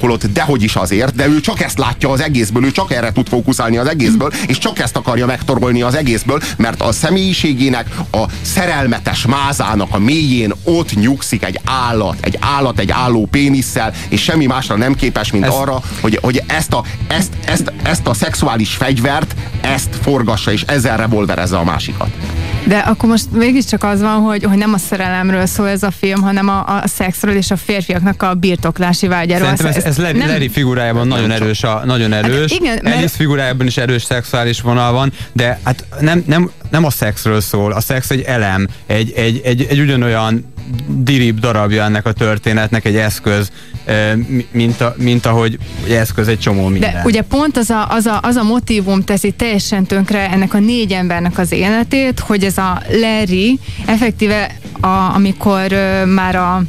holott 0.00 0.26
dehogy 0.26 0.62
is 0.62 0.76
azért, 0.76 1.14
de 1.14 1.26
ő 1.26 1.40
csak 1.40 1.60
ezt 1.60 1.78
látja 1.78 2.10
az 2.10 2.20
egészből, 2.20 2.64
ő 2.64 2.70
csak 2.70 2.92
erre 2.92 3.12
tud 3.12 3.28
fókuszálni 3.28 3.76
az 3.76 3.86
egészből, 3.88 4.32
és 4.46 4.58
csak 4.58 4.78
ezt 4.78 4.96
akarja 4.96 5.26
megtorolni 5.26 5.82
az 5.82 5.94
egészből, 5.94 6.42
mert 6.56 6.80
a 6.80 6.92
személyiségének, 6.92 7.86
a 8.12 8.24
szerelmetes 8.42 9.26
mázának 9.26 9.94
a 9.94 9.98
mélyén 9.98 10.52
ott 10.64 10.94
nyugszik 10.94 11.44
egy 11.44 11.60
állat, 11.64 12.16
egy 12.20 12.38
állat, 12.40 12.78
egy 12.78 12.90
álló 12.90 13.26
pénisszel, 13.30 13.92
és 14.08 14.22
semmi 14.22 14.46
másra 14.46 14.76
nem 14.76 14.94
képes, 14.94 15.32
mint 15.32 15.44
Ez- 15.44 15.54
arra, 15.54 15.82
hogy, 16.00 16.18
hogy 16.22 16.42
ezt, 16.46 16.72
a, 16.72 16.84
ezt, 17.08 17.32
ezt, 17.46 17.72
ezt 17.82 18.06
a 18.06 18.14
szexuális 18.14 18.74
fegyvert, 18.74 19.34
ezt 19.60 19.88
forgassa, 20.02 20.52
és 20.52 20.62
ezzel 20.62 20.96
revolverezze 20.96 21.56
a 21.56 21.64
másikat. 21.64 22.08
De 22.68 22.78
akkor 22.78 23.08
most 23.08 23.24
mégiscsak 23.32 23.84
az 23.84 24.00
van, 24.00 24.20
hogy, 24.20 24.44
hogy 24.44 24.56
nem 24.58 24.72
a 24.72 24.78
szerelemről 24.78 25.46
szól 25.46 25.68
ez 25.68 25.82
a 25.82 25.90
film, 25.90 26.22
hanem 26.22 26.48
a, 26.48 26.66
a 26.66 26.82
szexről 26.86 27.36
és 27.36 27.50
a 27.50 27.56
férfiaknak 27.56 28.22
a 28.22 28.34
birtoklási 28.34 29.06
vágyáról. 29.06 29.46
Szerintem 29.56 29.72
ez, 29.76 29.84
ez 29.84 29.98
Larry, 29.98 30.18
nem- 30.18 30.28
Larry 30.28 30.48
figurájában 30.48 31.06
nagyon 31.08 31.30
erős, 31.30 31.62
a, 31.62 31.82
nagyon 31.84 32.12
erős. 32.12 32.50
Hát 32.52 32.60
igen, 32.60 32.78
mert- 32.82 32.96
Alice 32.96 33.16
figurájában 33.16 33.66
is 33.66 33.76
erős 33.76 34.02
szexuális 34.02 34.60
vonal 34.60 34.92
van, 34.92 35.12
de 35.32 35.60
hát 35.64 35.84
nem, 36.00 36.22
nem, 36.26 36.50
nem 36.70 36.84
a 36.84 36.90
szexről 36.90 37.40
szól. 37.40 37.72
A 37.72 37.80
szex 37.80 38.10
egy 38.10 38.20
elem, 38.20 38.68
egy, 38.86 39.12
egy, 39.16 39.40
egy, 39.44 39.66
egy 39.68 39.80
ugyanolyan 39.80 40.52
dirib 40.86 41.38
darabja 41.40 41.82
ennek 41.84 42.06
a 42.06 42.12
történetnek, 42.12 42.84
egy 42.84 42.96
eszköz, 42.96 43.50
eh, 43.84 44.14
mi- 44.16 44.46
mint, 44.50 44.80
a, 44.80 44.94
mint 44.98 45.26
ahogy 45.26 45.58
egy 45.84 45.92
eszköz 45.92 46.28
egy 46.28 46.38
csomó 46.38 46.66
minden. 46.66 46.92
De 46.92 47.02
ugye 47.04 47.22
pont 47.22 47.56
az 47.56 47.70
a, 47.70 47.88
az, 47.88 48.06
a, 48.06 48.18
az 48.22 48.36
a 48.36 48.42
motivum 48.42 49.02
teszi 49.02 49.30
teljesen 49.30 49.84
tönkre 49.84 50.30
ennek 50.30 50.54
a 50.54 50.58
négy 50.58 50.92
embernek 50.92 51.38
az 51.38 51.52
életét, 51.52 52.20
hogy 52.20 52.44
ez 52.44 52.58
a 52.58 52.82
Larry 53.00 53.58
effektíve, 53.86 54.50
a, 54.80 55.14
amikor 55.14 55.72
ö, 55.72 56.04
már 56.04 56.36
a 56.36 56.62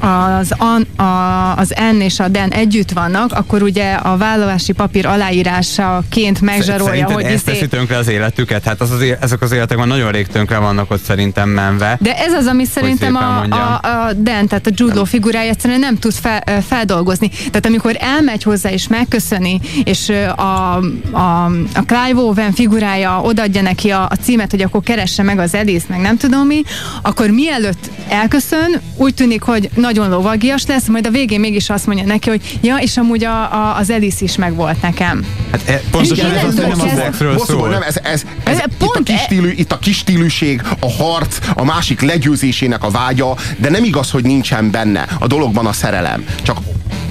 az, 0.00 0.52
an, 0.58 1.06
a, 1.06 1.56
az 1.56 1.74
N 1.92 2.00
és 2.00 2.20
a 2.20 2.28
Den 2.28 2.50
együtt 2.50 2.90
vannak, 2.90 3.32
akkor 3.32 3.62
ugye 3.62 3.92
a 3.92 4.16
vállalási 4.16 4.72
papír 4.72 5.06
aláírásaként 5.06 6.40
megzsarolja, 6.40 6.84
Szerinted 6.84 7.14
hogy 7.14 7.24
ezt 7.24 7.32
izé- 7.32 7.44
teszi 7.44 7.68
tönkre 7.68 7.96
az 7.96 8.08
életüket? 8.08 8.64
Hát 8.64 8.80
az 8.80 8.90
az, 8.90 9.04
ezek 9.20 9.42
az 9.42 9.52
életek 9.52 9.78
már 9.78 9.86
nagyon 9.86 10.10
rég 10.10 10.26
tönkre 10.26 10.58
vannak 10.58 10.90
ott 10.90 11.02
szerintem 11.02 11.48
menve. 11.48 11.96
De 12.00 12.16
ez 12.16 12.32
az, 12.32 12.46
ami 12.46 12.64
szerintem 12.64 13.16
a, 13.16 13.42
a, 13.42 13.80
a 13.82 14.12
Dan, 14.12 14.46
tehát 14.48 14.66
a 14.66 14.70
Law 14.76 15.04
figurája 15.04 15.50
egyszerűen 15.50 15.80
nem 15.80 15.98
tud 15.98 16.12
fel, 16.12 16.42
feldolgozni. 16.66 17.28
Tehát 17.28 17.66
amikor 17.66 17.96
elmegy 17.98 18.42
hozzá 18.42 18.70
és 18.70 18.88
megköszöni, 18.88 19.60
és 19.84 20.12
a, 20.36 20.76
a, 21.10 21.44
a 21.74 21.82
Clive 21.86 22.20
Owen 22.20 22.52
figurája 22.52 23.20
odaadja 23.20 23.62
neki 23.62 23.90
a, 23.90 24.02
a 24.10 24.14
címet, 24.22 24.50
hogy 24.50 24.62
akkor 24.62 24.82
keresse 24.82 25.22
meg 25.22 25.38
az 25.38 25.54
Alice, 25.54 25.86
meg 25.88 26.00
nem 26.00 26.16
tudom 26.16 26.46
mi, 26.46 26.62
akkor 27.02 27.30
mielőtt 27.30 27.90
elköszön, 28.08 28.80
úgy 28.96 29.14
tűnik, 29.14 29.42
hogy 29.42 29.70
nagyon 29.84 30.08
lovagias 30.08 30.66
lesz, 30.66 30.86
majd 30.86 31.06
a 31.06 31.10
végén 31.10 31.40
mégis 31.40 31.70
azt 31.70 31.86
mondja 31.86 32.04
neki, 32.04 32.28
hogy 32.28 32.58
ja, 32.62 32.76
és 32.76 32.96
amúgy 32.96 33.24
a, 33.24 33.52
a, 33.52 33.76
az 33.76 33.90
Alice 33.90 34.24
is 34.24 34.36
megvolt 34.36 34.82
nekem. 34.82 35.26
Hát 35.50 35.68
e, 35.68 35.80
pontosan 35.90 36.26
Igen, 36.26 36.38
ez 36.38 36.44
az, 36.44 36.54
nem 36.54 36.70
a 36.70 36.88
szexről 36.94 37.38
szól. 37.38 37.68
nem, 37.68 37.82
ez, 37.82 37.96
ez, 38.02 38.24
ez, 38.44 38.58
Ez 38.58 38.58
itt, 38.58 38.76
pont 38.78 38.96
a 38.96 39.02
kis 39.02 39.38
e- 39.38 39.52
itt 39.56 39.72
a 39.72 39.78
kis 39.78 39.96
stílűség, 39.96 40.62
a 40.80 40.90
harc, 40.90 41.38
a 41.54 41.64
másik 41.64 42.00
legyőzésének 42.00 42.84
a 42.84 42.90
vágya, 42.90 43.36
de 43.56 43.70
nem 43.70 43.84
igaz, 43.84 44.10
hogy 44.10 44.24
nincsen 44.24 44.70
benne 44.70 45.06
a 45.18 45.26
dologban 45.26 45.66
a 45.66 45.72
szerelem. 45.72 46.24
Csak 46.42 46.58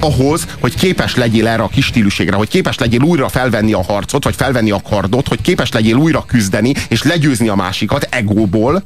ahhoz, 0.04 0.48
hogy 0.60 0.76
képes 0.76 1.16
legyél 1.16 1.48
erre 1.48 1.64
a 1.64 1.68
kis 1.68 1.86
stílűségre, 1.86 2.36
hogy 2.36 2.48
képes 2.48 2.78
legyél 2.78 3.02
újra 3.02 3.30
felvenni 3.30 3.74
a 3.74 3.84
harcot, 3.84 4.24
vagy 4.24 4.36
felvenni 4.36 4.72
a 4.72 4.82
kardot, 4.90 5.28
hogy 5.28 5.42
képes 5.42 5.72
legyél 5.72 5.96
újra 5.96 6.26
küzdeni, 6.28 6.74
és 6.88 7.04
legyőzni 7.04 7.48
a 7.48 7.56
másikat 7.56 8.08
egóból, 8.10 8.84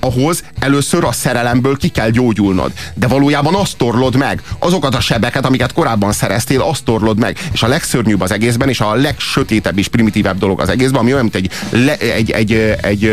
ahhoz 0.00 0.44
először 0.58 1.04
a 1.04 1.12
szerelemből 1.12 1.76
ki 1.76 1.88
kell 1.88 2.10
gyógyulnod. 2.10 2.72
De 2.94 3.06
valójában 3.06 3.54
azt 3.54 3.76
torlod 3.76 4.16
meg. 4.16 4.42
Azokat 4.58 4.94
a 4.94 5.00
sebeket, 5.00 5.46
amiket 5.46 5.72
korábban 5.72 6.12
szereztél, 6.12 6.60
azt 6.60 6.84
torlod 6.84 7.18
meg. 7.18 7.38
És 7.52 7.62
a 7.62 7.66
legszörnyűbb 7.66 8.20
az 8.20 8.32
egészben, 8.32 8.68
és 8.68 8.80
a 8.80 8.94
legsötétebb 8.94 9.78
és 9.78 9.88
primitívebb 9.88 10.38
dolog 10.38 10.60
az 10.60 10.68
egészben, 10.68 11.00
ami 11.00 11.12
olyan, 11.12 11.22
mint 11.22 11.34
egy, 11.34 11.50
le, 11.70 11.96
egy, 11.96 12.30
egy, 12.30 12.52
egy, 12.52 12.76
egy, 12.82 13.04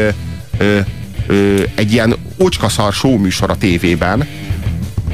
ö, 0.57 0.79
ö, 1.27 1.63
egy 1.75 1.91
ilyen 1.91 2.15
ocskaszar 2.37 2.93
show 2.93 3.17
műsor 3.17 3.49
a 3.49 3.57
tévében, 3.57 4.27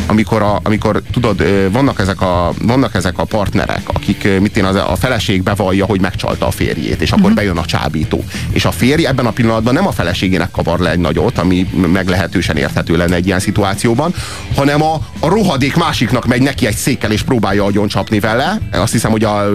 amikor, 0.07 0.41
a, 0.41 0.59
amikor 0.63 1.01
tudod, 1.11 1.43
vannak 1.71 1.99
ezek 1.99 2.21
a, 2.21 2.53
vannak 2.61 2.95
ezek 2.95 3.17
a 3.17 3.23
partnerek, 3.23 3.81
akik, 3.85 4.39
mit 4.39 4.57
én, 4.57 4.65
az, 4.65 4.75
a 4.75 4.95
feleség 4.95 5.43
bevallja, 5.43 5.85
hogy 5.85 6.01
megcsalta 6.01 6.47
a 6.47 6.51
férjét, 6.51 7.01
és 7.01 7.11
akkor 7.11 7.33
bejön 7.33 7.57
a 7.57 7.65
csábító. 7.65 8.23
És 8.49 8.65
a 8.65 8.71
férj 8.71 9.05
ebben 9.05 9.25
a 9.25 9.31
pillanatban 9.31 9.73
nem 9.73 9.87
a 9.87 9.91
feleségének 9.91 10.51
kavar 10.51 10.79
le 10.79 10.91
egy 10.91 10.99
nagyot, 10.99 11.37
ami 11.37 11.69
meglehetősen 11.91 12.57
érthető 12.57 12.97
lenne 12.97 13.15
egy 13.15 13.25
ilyen 13.25 13.39
szituációban, 13.39 14.13
hanem 14.55 14.81
a, 14.81 14.93
a 15.19 15.27
rohadék 15.27 15.75
másiknak 15.75 16.25
megy 16.25 16.41
neki 16.41 16.65
egy 16.65 16.75
székkel, 16.75 17.11
és 17.11 17.21
próbálja 17.21 17.63
agyon 17.63 17.87
csapni 17.87 18.19
vele. 18.19 18.59
Azt 18.71 18.91
hiszem, 18.91 19.11
hogy 19.11 19.23
a 19.23 19.49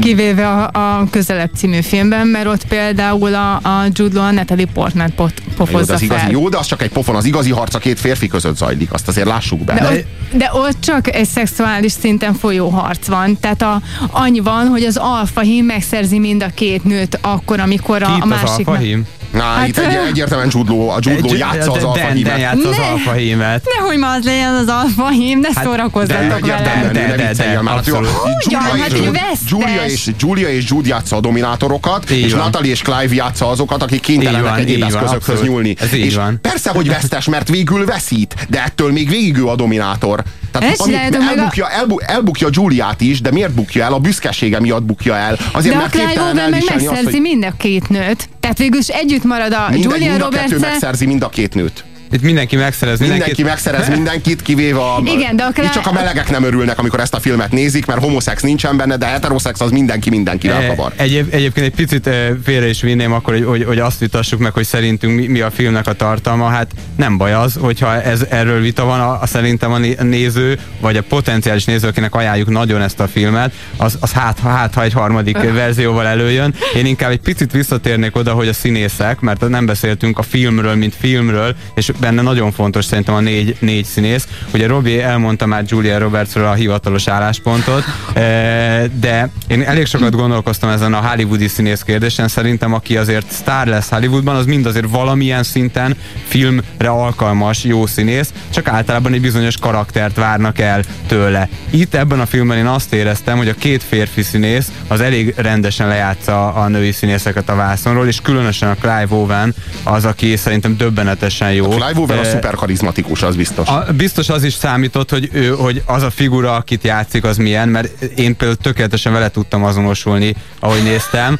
Kivéve 0.00 0.48
a, 0.48 0.70
a 0.98 1.06
Közelebb 1.10 1.50
című 1.56 1.80
filmben, 1.80 2.26
mert 2.26 2.46
ott 2.46 2.64
például 2.64 3.34
a, 3.34 3.54
a 3.54 3.86
Jude 3.92 4.18
Law 4.18 4.26
a 4.26 4.30
Natalie 4.30 4.66
Portman 4.66 5.14
pot, 5.14 5.32
jó, 5.38 5.44
de 5.48 5.54
pofozza 5.56 5.94
az 5.94 6.02
igazi, 6.02 6.20
fel. 6.20 6.30
jó, 6.30 6.48
de 6.48 6.58
az 6.58 6.66
csak 6.66 6.82
egy 6.82 6.90
pofon, 6.90 7.14
az 7.16 7.24
igazi 7.24 7.50
harc 7.50 7.74
a 7.74 7.78
két 7.78 8.00
férfi 8.00 8.26
között 8.26 8.56
zajlik, 8.56 8.92
azt 8.92 9.08
azért 9.08 9.26
lássuk 9.26 9.64
be. 9.64 9.74
De 9.74 9.88
ott, 9.90 10.04
de 10.38 10.50
ott 10.52 10.80
csak 10.80 11.14
egy 11.14 11.26
szexuális 11.28 11.92
szinten 11.92 12.34
folyó 12.34 12.68
harc 12.68 13.06
van. 13.06 13.38
Tehát 13.40 13.62
a, 13.62 13.82
annyi 14.10 14.40
van, 14.40 14.66
hogy 14.66 14.84
az 14.84 14.96
alfahím 14.96 15.64
megszerzi 15.64 16.18
mind 16.18 16.42
a 16.42 16.48
két 16.54 16.84
nőt 16.84 17.18
akkor, 17.22 17.60
amikor 17.60 18.02
a, 18.02 18.06
Ki 18.14 18.20
a 18.20 18.22
az 18.22 18.28
másik... 18.28 18.68
alfahím? 18.68 19.06
Na, 19.32 19.42
Hát, 19.42 19.68
itt 19.68 19.78
egy, 19.78 19.94
egyértelműen 20.08 20.50
Judló, 20.54 20.88
a 20.88 20.98
Egy- 21.06 21.38
játsza 21.38 21.72
az 21.72 21.78
de- 21.82 21.86
alfa 21.86 22.06
Dan, 22.12 22.22
Dan 22.22 22.38
játsza 22.38 22.68
az 22.68 22.76
Ne! 22.76 22.82
alfahímet. 22.84 23.68
Nehogy 23.78 23.98
már 23.98 24.18
az 24.18 24.24
legyen 24.24 24.54
az 24.54 24.68
alfahím, 24.68 25.38
ne 25.38 25.48
Hát, 25.54 25.64
szórakozzatok 25.64 26.40
de 26.40 26.46
vele. 26.46 26.90
De, 26.92 27.16
de, 27.16 27.32
de, 27.34 27.60
már. 27.62 27.74
Hát 27.74 27.86
jó, 27.86 27.96
abszolút. 27.96 28.44
Julia, 28.44 28.58
hát 28.58 28.92
és. 28.92 29.38
Julia, 29.48 29.84
és, 29.86 30.10
Julia 30.18 30.48
és 30.48 30.64
Jude 30.68 30.88
játsza 30.88 31.16
a 31.16 31.20
dominátorokat, 31.20 32.10
és. 32.10 32.32
Natalie 32.32 32.70
és 32.70 32.82
Clive 32.82 33.14
játsza 33.14 33.48
azokat, 33.48 33.82
akik 33.82 34.00
kénytelenek 34.00 34.58
egyéb 34.58 34.82
eszközökhöz 34.82 35.42
nyúlni. 35.42 35.76
És 35.92 36.18
persze, 36.40 36.70
hogy 36.70 36.88
vesztes, 36.88 37.26
mert 37.28 37.48
végül 37.48 37.84
veszít, 37.84 38.34
de 38.48 38.62
ettől 38.64 38.92
még 38.92 39.08
végig 39.08 39.36
ő 39.36 39.46
a 39.46 39.56
dominátor. 39.56 40.22
Tehát 40.52 40.80
ami, 40.80 40.92
meg 40.92 41.14
a- 41.14 41.38
elbukja, 41.38 41.70
elbu, 41.70 41.98
elbukja 41.98 42.48
Juliát 42.50 43.00
is, 43.00 43.20
de 43.20 43.30
miért 43.30 43.52
bukja 43.52 43.84
el? 43.84 43.92
A 43.92 43.98
büszkesége 43.98 44.60
miatt 44.60 44.82
bukja 44.82 45.16
el. 45.16 45.36
Azért, 45.52 45.74
De 45.74 45.78
a 45.78 45.82
mert 45.82 45.92
Clive 45.92 46.06
képtelen 46.06 46.36
Owen 46.36 46.50
meg 46.50 46.64
megszerzi 46.68 47.04
hogy 47.04 47.20
mind 47.20 47.44
a 47.44 47.52
két 47.56 47.88
nőt. 47.88 48.28
Tehát 48.40 48.58
végül 48.58 48.78
is 48.78 48.88
együtt 48.88 49.21
marad 49.24 49.52
a 49.52 49.68
mindegy, 49.70 49.90
Julia 49.90 50.10
mind 50.10 50.22
a 50.22 50.28
kettő 50.28 50.52
Roberts 50.52 50.70
megszerzi 50.70 51.06
mind 51.06 51.22
a 51.22 51.28
két 51.28 51.54
nőt. 51.54 51.84
Itt 52.12 52.22
mindenki 52.22 52.56
megszerez 52.56 52.98
mindenkit. 52.98 53.26
Mindenki 53.26 53.50
megszerez 53.52 53.88
mindenkit, 53.88 54.42
kivéve 54.42 54.78
a... 54.78 55.02
Igen, 55.04 55.36
de 55.36 55.42
akár- 55.42 55.66
Itt 55.66 55.72
csak 55.72 55.86
a 55.86 55.92
melegek 55.92 56.30
nem 56.30 56.44
örülnek, 56.44 56.78
amikor 56.78 57.00
ezt 57.00 57.14
a 57.14 57.20
filmet 57.20 57.52
nézik, 57.52 57.86
mert 57.86 58.00
homoszex 58.00 58.42
nincsen 58.42 58.76
benne, 58.76 58.96
de 58.96 59.06
heteroszex 59.06 59.60
az 59.60 59.70
mindenki 59.70 60.10
mindenkivel 60.10 60.66
kavar. 60.66 60.92
E, 60.96 61.02
Egyéb, 61.02 61.34
egyébként 61.34 61.66
egy 61.66 61.74
picit 61.74 62.06
e, 62.06 62.36
félre 62.44 62.68
is 62.68 62.80
vinném 62.80 63.12
akkor, 63.12 63.34
hogy, 63.34 63.44
hogy, 63.44 63.64
hogy 63.64 63.78
azt 63.78 63.98
vitassuk 63.98 64.40
meg, 64.40 64.52
hogy 64.52 64.64
szerintünk 64.64 65.16
mi, 65.16 65.26
mi 65.26 65.40
a 65.40 65.50
filmnek 65.50 65.86
a 65.86 65.92
tartalma. 65.92 66.48
Hát 66.48 66.70
nem 66.96 67.16
baj 67.16 67.32
az, 67.32 67.56
hogyha 67.60 68.02
ez, 68.02 68.26
erről 68.30 68.60
vita 68.60 68.84
van, 68.84 69.00
a, 69.00 69.20
a 69.20 69.26
szerintem 69.26 69.72
a 69.72 69.78
néző, 70.02 70.58
vagy 70.80 70.96
a 70.96 71.02
potenciális 71.02 71.64
néző, 71.64 71.88
akinek 71.88 72.14
ajánljuk 72.14 72.50
nagyon 72.50 72.82
ezt 72.82 73.00
a 73.00 73.08
filmet, 73.08 73.52
az, 73.76 73.96
az 74.00 74.12
hát, 74.12 74.38
hát, 74.38 74.74
ha 74.74 74.82
egy 74.82 74.92
harmadik 74.92 75.38
verzióval 75.62 76.06
előjön. 76.06 76.54
Én 76.74 76.86
inkább 76.86 77.10
egy 77.10 77.20
picit 77.20 77.52
visszatérnék 77.52 78.16
oda, 78.16 78.32
hogy 78.32 78.48
a 78.48 78.52
színészek, 78.52 79.20
mert 79.20 79.48
nem 79.48 79.66
beszéltünk 79.66 80.18
a 80.18 80.22
filmről, 80.22 80.74
mint 80.74 80.94
filmről, 80.98 81.54
és 81.74 81.90
benne 82.02 82.22
nagyon 82.22 82.52
fontos 82.52 82.84
szerintem 82.84 83.14
a 83.14 83.20
négy, 83.20 83.56
négy 83.58 83.84
színész. 83.84 84.28
Ugye 84.54 84.66
Robi 84.66 85.00
elmondta 85.00 85.46
már 85.46 85.64
Julia 85.66 85.98
Robertsről 85.98 86.46
a 86.46 86.52
hivatalos 86.52 87.08
álláspontot, 87.08 87.84
eh, 88.12 88.84
de 89.00 89.28
én 89.46 89.62
elég 89.62 89.86
sokat 89.86 90.14
gondolkoztam 90.16 90.70
ezen 90.70 90.94
a 90.94 91.08
hollywoodi 91.08 91.48
színész 91.48 91.82
kérdésen. 91.82 92.28
Szerintem 92.28 92.72
aki 92.72 92.96
azért 92.96 93.30
sztár 93.30 93.66
lesz 93.66 93.88
Hollywoodban, 93.88 94.36
az 94.36 94.46
mind 94.46 94.66
azért 94.66 94.86
valamilyen 94.88 95.42
szinten 95.42 95.96
filmre 96.26 96.88
alkalmas 96.88 97.64
jó 97.64 97.86
színész, 97.86 98.32
csak 98.50 98.68
általában 98.68 99.12
egy 99.12 99.20
bizonyos 99.20 99.56
karaktert 99.56 100.16
várnak 100.16 100.58
el 100.58 100.82
tőle. 101.06 101.48
Itt 101.70 101.94
ebben 101.94 102.20
a 102.20 102.26
filmben 102.26 102.58
én 102.58 102.66
azt 102.66 102.92
éreztem, 102.92 103.36
hogy 103.36 103.48
a 103.48 103.54
két 103.54 103.82
férfi 103.82 104.22
színész 104.22 104.72
az 104.88 105.00
elég 105.00 105.34
rendesen 105.36 105.88
lejátsza 105.88 106.54
a 106.54 106.68
női 106.68 106.92
színészeket 106.92 107.48
a 107.48 107.54
vászonról, 107.54 108.06
és 108.06 108.20
különösen 108.20 108.68
a 108.68 108.74
Clive 108.74 109.06
Owen 109.08 109.54
az, 109.82 110.04
aki 110.04 110.36
szerintem 110.36 110.76
döbbenetesen 110.76 111.52
jó. 111.52 111.68
Clive 111.68 111.91
Owen 111.96 112.18
a 112.18 112.24
szuper 112.24 112.54
karizmatikus, 112.54 113.22
az 113.22 113.36
biztos. 113.36 113.68
a, 113.68 113.86
biztos 113.96 114.28
az 114.28 114.44
is 114.44 114.52
számított, 114.52 115.10
hogy, 115.10 115.28
ő, 115.32 115.48
hogy 115.48 115.82
az 115.86 116.02
a 116.02 116.10
figura, 116.10 116.54
akit 116.54 116.84
játszik, 116.84 117.24
az 117.24 117.36
milyen, 117.36 117.68
mert 117.68 118.02
én 118.02 118.36
például 118.36 118.56
tökéletesen 118.56 119.12
vele 119.12 119.30
tudtam 119.30 119.64
azonosulni, 119.64 120.34
ahogy 120.60 120.82
néztem, 120.82 121.38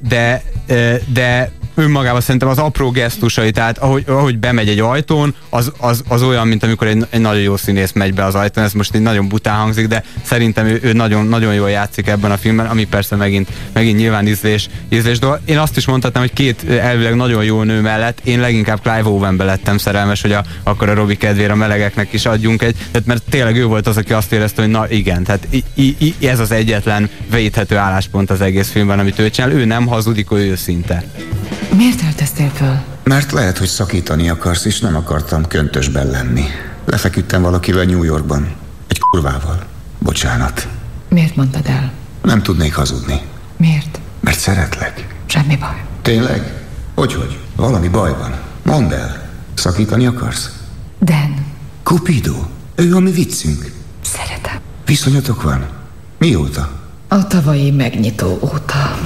de, 0.00 0.42
de 1.06 1.50
önmagában 1.78 2.20
szerintem 2.20 2.48
az 2.48 2.58
apró 2.58 2.90
gesztusai, 2.90 3.50
tehát 3.50 3.78
ahogy, 3.78 4.04
ahogy 4.06 4.38
bemegy 4.38 4.68
egy 4.68 4.78
ajtón, 4.78 5.34
az, 5.48 5.72
az, 5.78 6.02
az 6.08 6.22
olyan, 6.22 6.48
mint 6.48 6.62
amikor 6.62 6.86
egy, 6.86 7.06
egy 7.10 7.20
nagyon 7.20 7.40
jó 7.40 7.56
színész 7.56 7.92
megy 7.92 8.14
be 8.14 8.24
az 8.24 8.34
ajtón, 8.34 8.64
ez 8.64 8.72
most 8.72 8.94
így 8.94 9.02
nagyon 9.02 9.28
bután 9.28 9.56
hangzik, 9.56 9.86
de 9.86 10.04
szerintem 10.22 10.66
ő, 10.66 10.78
ő 10.82 10.92
nagyon, 10.92 11.26
nagyon 11.26 11.54
jól 11.54 11.70
játszik 11.70 12.06
ebben 12.06 12.30
a 12.30 12.36
filmben, 12.36 12.66
ami 12.66 12.84
persze 12.84 13.16
megint, 13.16 13.48
megint 13.72 13.98
nyilván 13.98 14.26
ízlés, 14.26 14.68
ízlés 14.88 15.18
dolog. 15.18 15.40
Én 15.44 15.58
azt 15.58 15.76
is 15.76 15.86
mondhatnám, 15.86 16.22
hogy 16.22 16.32
két 16.32 16.70
elvileg 16.70 17.14
nagyon 17.14 17.44
jó 17.44 17.62
nő 17.62 17.80
mellett 17.80 18.20
én 18.24 18.40
leginkább 18.40 18.80
Clive 18.82 19.08
Owenbe 19.08 19.44
lettem 19.44 19.78
szerelmes, 19.78 20.22
hogy 20.22 20.32
a, 20.32 20.44
akkor 20.62 20.88
a 20.88 20.94
Robi 20.94 21.16
kedvére 21.16 21.52
a 21.52 21.56
melegeknek 21.56 22.12
is 22.12 22.26
adjunk 22.26 22.62
egy, 22.62 22.76
tehát 22.90 23.06
mert 23.06 23.22
tényleg 23.30 23.56
ő 23.56 23.64
volt 23.64 23.86
az, 23.86 23.96
aki 23.96 24.12
azt 24.12 24.32
érezte, 24.32 24.62
hogy 24.62 24.70
na 24.70 24.90
igen, 24.90 25.24
tehát 25.24 25.48
i, 25.74 25.96
i, 25.98 26.26
ez 26.26 26.38
az 26.38 26.50
egyetlen 26.50 27.10
védhető 27.30 27.76
álláspont 27.76 28.30
az 28.30 28.40
egész 28.40 28.70
filmben, 28.70 28.98
amit 28.98 29.18
ő 29.18 29.30
csinál, 29.30 29.52
ő 29.52 29.64
nem 29.64 29.86
hazudik, 29.86 30.32
ő 30.32 30.36
őszinte. 30.36 31.04
Miért 31.78 32.02
öltöztél 32.02 32.48
föl? 32.48 32.76
Mert 33.02 33.32
lehet, 33.32 33.58
hogy 33.58 33.66
szakítani 33.68 34.28
akarsz, 34.28 34.64
és 34.64 34.80
nem 34.80 34.96
akartam 34.96 35.46
köntösben 35.46 36.06
lenni. 36.06 36.44
Lefeküdtem 36.84 37.42
valakivel 37.42 37.84
New 37.84 38.02
Yorkban. 38.02 38.54
Egy 38.88 38.98
kurvával. 38.98 39.66
Bocsánat. 39.98 40.68
Miért 41.08 41.36
mondtad 41.36 41.66
el? 41.66 41.92
Nem 42.22 42.42
tudnék 42.42 42.74
hazudni. 42.74 43.20
Miért? 43.56 44.00
Mert 44.20 44.38
szeretlek. 44.38 45.06
Semmi 45.26 45.56
baj. 45.56 45.82
Tényleg? 46.02 46.52
Hogyhogy? 46.94 47.38
Valami 47.56 47.88
baj 47.88 48.10
van. 48.18 48.34
Mondd 48.62 48.92
el. 48.92 49.28
Szakítani 49.54 50.06
akarsz? 50.06 50.50
Dan, 51.00 51.46
Cupido. 51.82 52.34
Ő 52.74 52.94
a 52.94 52.98
mi 53.00 53.10
viccünk. 53.10 53.72
szeretem. 54.02 54.60
Viszonyatok 54.86 55.42
van? 55.42 55.66
Mióta? 56.18 56.70
A 57.08 57.26
tavalyi 57.26 57.70
megnyitó 57.70 58.38
óta. 58.42 58.98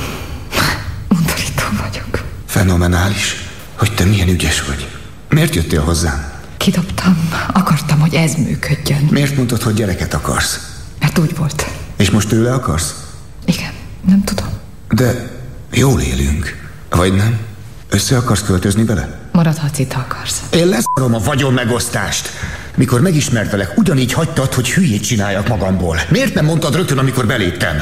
Fenomenális, 2.53 3.37
hogy 3.75 3.95
te 3.95 4.05
milyen 4.05 4.29
ügyes 4.29 4.65
vagy. 4.65 4.89
Miért 5.29 5.55
jöttél 5.55 5.81
hozzám? 5.81 6.33
Kidobtam. 6.57 7.31
Akartam, 7.53 8.01
hogy 8.01 8.15
ez 8.15 8.35
működjön. 8.35 9.09
Miért 9.11 9.37
mondtad, 9.37 9.63
hogy 9.63 9.75
gyereket 9.75 10.15
akarsz? 10.15 10.61
Mert 11.01 11.19
úgy 11.19 11.37
volt. 11.37 11.67
És 11.97 12.11
most 12.11 12.29
tőle 12.29 12.53
akarsz? 12.53 12.95
Igen, 13.45 13.73
nem 14.09 14.25
tudom. 14.25 14.47
De 14.89 15.31
jól 15.71 16.01
élünk. 16.01 16.69
Vagy 16.91 17.15
nem? 17.15 17.39
Össze 17.89 18.17
akarsz 18.17 18.43
költözni 18.43 18.85
vele? 18.85 19.21
Maradhatsz 19.33 19.79
itt, 19.79 19.93
ha 19.93 20.01
akarsz. 20.01 20.43
Én 20.51 20.67
leszarom 20.67 21.15
a 21.15 21.19
vagyon 21.19 21.53
megosztást. 21.53 22.31
Mikor 22.77 23.01
megismertelek, 23.01 23.79
ugyanígy 23.79 24.13
hagytad, 24.13 24.55
hogy 24.55 24.71
hülyét 24.71 25.07
csináljak 25.07 25.49
magamból. 25.49 26.01
Miért 26.09 26.35
nem 26.35 26.45
mondtad 26.45 26.75
rögtön, 26.75 26.99
amikor 26.99 27.27
beléptem? 27.27 27.77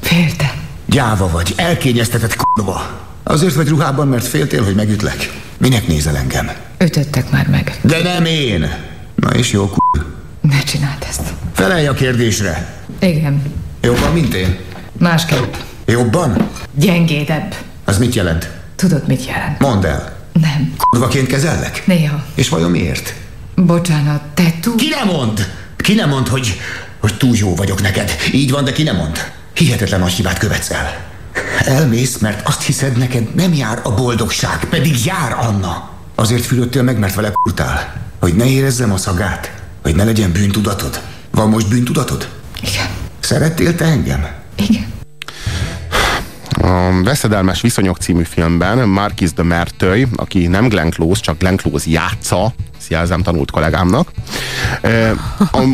Féltem. 0.00 0.52
Gyáva 0.86 1.28
vagy, 1.28 1.52
elkényeztetett 1.56 2.36
k***ba. 2.36 3.00
Azért 3.22 3.54
vagy 3.54 3.68
ruhában, 3.68 4.08
mert 4.08 4.26
féltél, 4.26 4.64
hogy 4.64 4.74
megütlek. 4.74 5.32
Minek 5.58 5.86
nézel 5.86 6.16
engem? 6.16 6.50
Ütöttek 6.78 7.30
már 7.30 7.48
meg. 7.48 7.78
De 7.82 8.02
nem 8.02 8.24
én. 8.24 8.74
Na 9.14 9.28
és 9.30 9.50
jó 9.52 9.68
k***. 9.70 9.76
Ne 10.40 10.62
csináld 10.62 11.06
ezt. 11.08 11.22
Felelj 11.54 11.86
a 11.86 11.92
kérdésre. 11.92 12.74
Igen. 12.98 13.42
Jobban, 13.80 14.12
mint 14.12 14.34
én? 14.34 14.58
Másképp. 14.98 15.54
Jobban? 15.86 16.48
Gyengédebb. 16.74 17.54
Az 17.84 17.98
mit 17.98 18.14
jelent? 18.14 18.50
Tudod, 18.76 19.06
mit 19.06 19.26
jelent? 19.26 19.58
Mondd 19.58 19.86
el. 19.86 20.16
Nem. 20.32 20.74
Kurvaként 20.90 21.26
kezellek? 21.26 21.82
Néha. 21.86 22.24
És 22.34 22.48
vajon 22.48 22.70
miért? 22.70 23.14
Bocsánat, 23.54 24.22
te 24.34 24.54
túl... 24.60 24.76
Ki 24.76 24.88
nem 24.88 25.06
mond? 25.16 25.48
Ki 25.76 25.94
nem 25.94 26.08
mond, 26.08 26.28
hogy, 26.28 26.60
hogy 27.00 27.16
túl 27.16 27.36
jó 27.36 27.54
vagyok 27.54 27.82
neked? 27.82 28.10
Így 28.32 28.50
van, 28.50 28.64
de 28.64 28.72
ki 28.72 28.82
nem 28.82 28.96
mond? 28.96 29.32
Hihetetlen 29.54 30.00
nagy 30.00 30.12
hibát 30.12 30.38
követsz 30.38 30.70
el. 30.70 31.10
Elmész, 31.58 32.18
mert 32.18 32.46
azt 32.46 32.62
hiszed, 32.62 32.98
neked 32.98 33.34
nem 33.34 33.52
jár 33.54 33.80
a 33.82 33.94
boldogság, 33.94 34.64
pedig 34.64 35.04
jár 35.04 35.32
Anna. 35.32 35.90
Azért 36.14 36.44
fülöttél 36.44 36.82
meg, 36.82 36.98
mert 36.98 37.14
vele 37.14 37.30
kurtál. 37.30 38.00
Hogy 38.20 38.34
ne 38.34 38.46
érezzem 38.46 38.92
a 38.92 38.96
szagát, 38.96 39.62
hogy 39.82 39.94
ne 39.94 40.04
legyen 40.04 40.32
bűntudatod. 40.32 41.00
Van 41.30 41.48
most 41.48 41.68
bűntudatod? 41.68 42.28
Igen. 42.60 42.86
Szerettél 43.20 43.74
te 43.74 43.84
engem? 43.84 44.26
Igen. 44.56 44.86
A 46.50 47.02
Veszedelmes 47.02 47.60
Viszonyok 47.60 47.98
című 47.98 48.22
filmben 48.22 48.88
Marquis 48.88 49.32
de 49.32 49.42
Merteuil, 49.42 50.08
aki 50.16 50.46
nem 50.46 50.68
Glenn 50.68 50.90
Close, 50.90 51.20
csak 51.20 51.38
Glenn 51.38 51.56
Close 51.56 51.90
játsza, 51.90 52.54
jelzem 52.88 53.22
tanult 53.22 53.50
kollégámnak, 53.50 54.10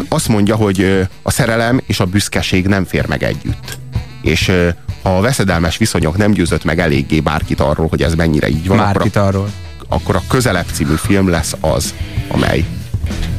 azt 0.08 0.28
mondja, 0.28 0.56
hogy 0.56 1.08
a 1.22 1.30
szerelem 1.30 1.80
és 1.86 2.00
a 2.00 2.04
büszkeség 2.04 2.66
nem 2.66 2.84
fér 2.84 3.06
meg 3.06 3.22
együtt. 3.22 3.78
És 4.22 4.52
ha 5.08 5.16
a 5.16 5.20
veszedelmes 5.20 5.76
viszonyok 5.76 6.16
nem 6.16 6.32
győzött 6.32 6.64
meg 6.64 6.78
eléggé 6.78 7.20
bárkit 7.20 7.60
arról, 7.60 7.86
hogy 7.88 8.02
ez 8.02 8.14
mennyire 8.14 8.48
így 8.48 8.66
van, 8.66 8.78
akkor 8.78 8.92
Márkit 8.92 9.16
a, 9.16 9.26
arról. 9.26 9.50
akkor 9.88 10.16
a 10.16 10.22
Közelebb 10.28 10.66
című 10.72 10.94
film 10.94 11.28
lesz 11.28 11.54
az, 11.60 11.94
amely 12.28 12.64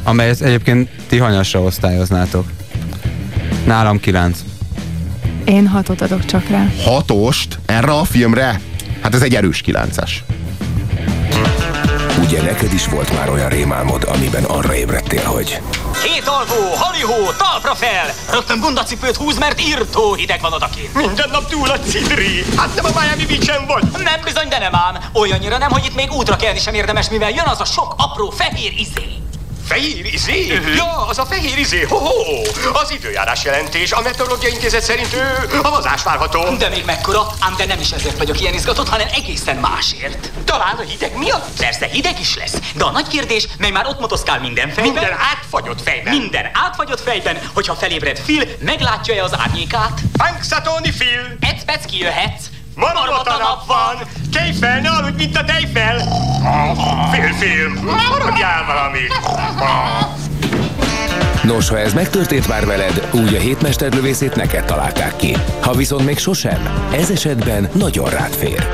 Amelyet 0.02 0.40
egyébként 0.40 0.88
ti 1.08 1.18
hanyasra 1.18 1.60
osztályoznátok. 1.60 2.44
Nálam 3.66 4.00
kilenc. 4.00 4.38
Én 5.44 5.66
hatot 5.66 6.00
adok 6.00 6.24
csak 6.24 6.48
rá. 6.48 6.66
hatost 6.84 7.58
erre 7.66 7.92
a 7.92 8.04
filmre, 8.04 8.60
hát 9.00 9.14
ez 9.14 9.22
egy 9.22 9.34
erős 9.34 9.60
kilences. 9.60 10.24
Ugye 12.30 12.42
neked 12.42 12.72
is 12.72 12.86
volt 12.86 13.12
már 13.12 13.30
olyan 13.30 13.48
rémálmod, 13.48 14.04
amiben 14.04 14.44
arra 14.44 14.74
ébredtél, 14.74 15.24
hogy 15.24 15.60
Két 16.02 16.26
alvó, 16.26 16.74
halihó, 16.74 17.32
talpra 17.38 17.74
fel! 17.74 18.06
Rögtön 18.30 18.60
bundacipőt 18.60 19.16
húz, 19.16 19.38
mert 19.38 19.60
írtó 19.60 20.14
hideg 20.14 20.40
van 20.40 20.52
odakint. 20.52 20.94
Minden 20.94 21.28
nap 21.30 21.48
túl 21.48 21.70
a 21.70 21.78
cidri. 21.80 22.44
Hát 22.56 22.74
nem 22.74 22.84
a 22.84 23.00
Miami 23.00 23.26
beach 23.26 23.66
vagy. 23.66 24.02
Nem 24.02 24.20
bizony, 24.24 24.48
de 24.48 24.58
nem 24.58 24.74
ám. 24.74 24.98
Olyannyira 25.12 25.58
nem, 25.58 25.70
hogy 25.70 25.84
itt 25.84 25.94
még 25.94 26.12
útra 26.12 26.36
kelni 26.36 26.58
sem 26.58 26.74
érdemes, 26.74 27.08
mivel 27.08 27.30
jön 27.30 27.46
az 27.46 27.60
a 27.60 27.64
sok 27.64 27.94
apró 27.96 28.30
fehér 28.30 28.72
izé. 28.76 29.20
Fehér 29.70 30.04
izé? 30.04 30.60
Ja, 30.74 31.06
az 31.06 31.18
a 31.18 31.26
fehér 31.26 31.58
izé. 31.58 31.82
Ho-ho! 31.82 32.42
Az 32.72 32.90
időjárás 32.90 33.44
jelentés. 33.44 33.92
A 33.92 34.00
meteorológiai 34.00 34.52
intézet 34.52 34.82
szerint 34.82 35.12
ő 35.14 35.56
havazás 35.62 36.02
várható. 36.02 36.56
De 36.58 36.68
még 36.68 36.84
mekkora, 36.84 37.26
ám 37.38 37.54
de 37.56 37.66
nem 37.66 37.80
is 37.80 37.90
ezért 37.90 38.18
vagyok 38.18 38.40
ilyen 38.40 38.54
izgatott, 38.54 38.88
hanem 38.88 39.06
egészen 39.14 39.56
másért. 39.56 40.30
Talán 40.44 40.76
a 40.76 40.80
hideg 40.80 41.16
miatt? 41.16 41.46
Persze, 41.58 41.86
hideg 41.86 42.20
is 42.20 42.36
lesz. 42.36 42.54
De 42.74 42.84
a 42.84 42.90
nagy 42.90 43.06
kérdés, 43.06 43.48
mely 43.58 43.70
már 43.70 43.86
ott 43.86 44.00
motoszkál 44.00 44.40
minden 44.40 44.68
fejben. 44.68 44.92
Minden 44.92 45.12
átfagyott 45.12 45.82
fejben. 45.82 46.16
Minden 46.16 46.50
átfagyott 46.52 47.00
fejben, 47.00 47.38
hogyha 47.54 47.74
felébred 47.74 48.20
Phil, 48.20 48.44
meglátja-e 48.60 49.22
az 49.24 49.38
árnyékát? 49.38 50.00
Punxsutawney 50.16 50.90
Phil. 50.90 51.36
Ecpec 51.40 51.84
kijöhetsz. 51.84 52.44
Marmot 52.74 53.26
a 53.26 53.36
nap 53.38 53.66
van. 53.66 54.06
Tejfel, 54.32 54.80
ne 54.80 54.88
aludj, 54.88 55.16
mint 55.16 55.36
a 55.36 55.44
tejfel. 55.44 55.96
Phil 57.10 57.32
film. 57.32 57.72
Maradjál 57.84 58.64
valamit. 58.66 59.12
Nos, 61.42 61.68
ha 61.68 61.78
ez 61.78 61.94
megtörtént 61.94 62.48
már 62.48 62.66
veled, 62.66 63.08
úgy 63.12 63.34
a 63.34 63.38
hétmesterlövészét 63.38 64.36
neked 64.36 64.64
találták 64.64 65.16
ki. 65.16 65.36
Ha 65.60 65.72
viszont 65.72 66.04
még 66.04 66.18
sosem, 66.18 66.88
ez 66.92 67.10
esetben 67.10 67.68
nagyon 67.72 68.10
rád 68.10 68.32
fér. 68.32 68.66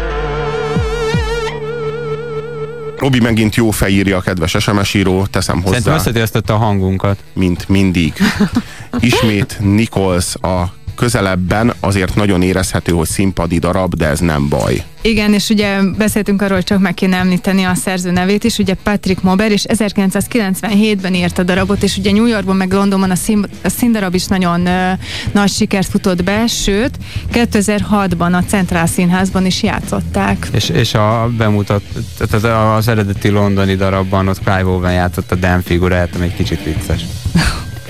Robi 2.98 3.20
megint 3.20 3.54
jó 3.54 3.70
fejírja 3.70 4.16
a 4.16 4.20
kedves 4.20 4.56
SMS 4.58 4.94
író, 4.94 5.26
teszem 5.26 5.56
hozzá. 5.56 5.68
Szerintem 5.68 5.94
összetérztette 5.94 6.52
a 6.52 6.56
hangunkat. 6.56 7.18
Mint 7.32 7.68
mindig. 7.68 8.12
Ismét 9.00 9.56
Nichols 9.60 10.34
a 10.34 10.72
közelebben 10.96 11.72
azért 11.80 12.14
nagyon 12.14 12.42
érezhető, 12.42 12.92
hogy 12.92 13.08
színpadi 13.08 13.58
darab, 13.58 13.94
de 13.94 14.06
ez 14.06 14.20
nem 14.20 14.48
baj. 14.48 14.84
Igen, 15.02 15.32
és 15.32 15.48
ugye 15.48 15.80
beszéltünk 15.98 16.42
arról, 16.42 16.62
csak 16.62 16.80
meg 16.80 16.94
kéne 16.94 17.16
említeni 17.16 17.64
a 17.64 17.74
szerző 17.74 18.10
nevét 18.10 18.44
is, 18.44 18.58
ugye 18.58 18.74
Patrick 18.74 19.22
Mober, 19.22 19.50
és 19.50 19.64
1997-ben 19.68 21.14
írt 21.14 21.38
a 21.38 21.42
darabot, 21.42 21.82
és 21.82 21.96
ugye 21.96 22.12
New 22.12 22.26
Yorkban 22.26 22.56
meg 22.56 22.72
Londonban 22.72 23.10
a, 23.10 23.14
szín, 23.14 23.46
a 23.64 23.68
színdarab 23.68 24.14
is 24.14 24.26
nagyon 24.26 24.60
uh, 24.60 24.98
nagy 25.32 25.50
sikert 25.50 25.88
futott 25.88 26.24
be, 26.24 26.46
sőt, 26.46 26.98
2006-ban 27.32 28.32
a 28.32 28.42
Centrál 28.48 28.86
Színházban 28.86 29.46
is 29.46 29.62
játszották. 29.62 30.48
És, 30.52 30.68
és 30.68 30.94
a 30.94 31.30
bemutat, 31.36 31.82
tehát 32.18 32.76
az 32.76 32.88
eredeti 32.88 33.28
londoni 33.28 33.74
darabban 33.74 34.28
ott 34.28 34.42
Clive 34.42 34.66
Owen 34.66 34.92
játszott 34.92 35.32
a 35.32 35.34
Dan 35.34 35.62
figurát, 35.62 36.14
ami 36.14 36.24
egy 36.24 36.34
kicsit 36.34 36.64
vicces. 36.64 37.00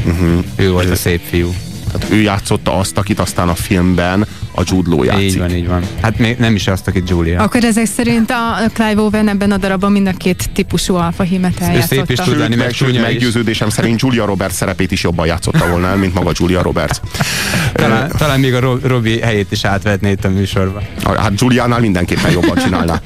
Uh-huh. 0.06 0.44
Ő 0.56 0.70
volt 0.70 0.90
a 0.90 0.96
szép 0.96 1.20
fiú. 1.28 1.54
Ő 2.08 2.20
játszotta 2.20 2.78
azt, 2.78 2.98
akit 2.98 3.18
aztán 3.18 3.48
a 3.48 3.54
filmben 3.54 4.26
a 4.56 4.62
Jude 4.64 4.90
Law 4.90 5.02
játszik. 5.02 5.24
Így 5.24 5.38
van, 5.38 5.50
így 5.50 5.66
van. 5.66 5.82
Hát 6.02 6.18
még 6.18 6.36
nem 6.38 6.54
is 6.54 6.66
azt, 6.66 6.88
akit 6.88 7.08
Julia. 7.08 7.42
Akkor 7.42 7.64
ezek 7.64 7.86
szerint 7.86 8.30
a 8.30 8.70
Clive 8.72 9.00
Owen 9.00 9.28
ebben 9.28 9.50
a 9.50 9.56
darabban 9.56 9.92
mind 9.92 10.06
a 10.06 10.12
két 10.12 10.50
típusú 10.52 10.94
alfa 10.94 11.22
hímet 11.22 11.60
eljátszotta. 11.60 11.94
Szép 11.94 12.10
is 12.10 12.18
tud 12.18 12.38
lenni, 12.38 12.54
meg 12.54 12.72
sőt, 12.72 13.00
meggyőződésem 13.00 13.68
szerint 13.68 14.00
Julia 14.00 14.24
Roberts 14.24 14.52
szerepét 14.52 14.92
is 14.92 15.02
jobban 15.02 15.26
játszotta 15.26 15.68
volna 15.68 15.86
el, 15.86 15.96
mint 15.96 16.14
maga 16.14 16.30
Julia 16.34 16.62
Roberts. 16.62 16.96
talán, 17.72 18.10
talán 18.18 18.40
még 18.40 18.54
a 18.54 18.78
Robi 18.82 19.20
helyét 19.20 19.52
is 19.52 19.64
átvetné 19.64 20.10
itt 20.10 20.24
a 20.24 20.28
műsorba. 20.28 20.82
Hát 21.16 21.32
Juliánál 21.40 21.80
mindenképpen 21.80 22.30
jobban 22.30 22.56
csinálná. 22.56 23.00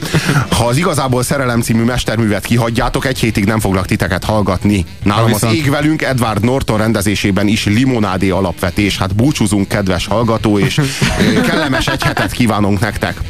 Ha 0.51 0.65
az 0.65 0.77
igazából 0.77 1.23
Szerelem 1.23 1.61
című 1.61 1.83
mesterművet 1.83 2.45
kihagyjátok, 2.45 3.07
egy 3.07 3.19
hétig 3.19 3.45
nem 3.45 3.61
foglak 3.61 3.87
titeket 3.87 4.25
hallgatni. 4.25 4.85
Nálam 5.03 5.33
az 5.35 5.47
ég 5.53 5.71
velünk 5.71 6.03
Edward 6.03 6.45
Norton 6.45 6.79
rendezésében 6.79 7.47
is 7.47 7.65
limonádé 7.65 8.31
alapvetés. 8.31 8.90
Hát 8.97 9.15
búcsúzunk, 9.15 9.69
kedves 9.69 10.07
hallgató, 10.07 10.59
és 10.59 10.81
kellemes 11.47 11.87
egy 11.87 12.03
hetet 12.03 12.33
kívánunk 12.33 12.81
nektek. 12.81 13.21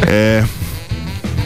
E, 0.00 0.46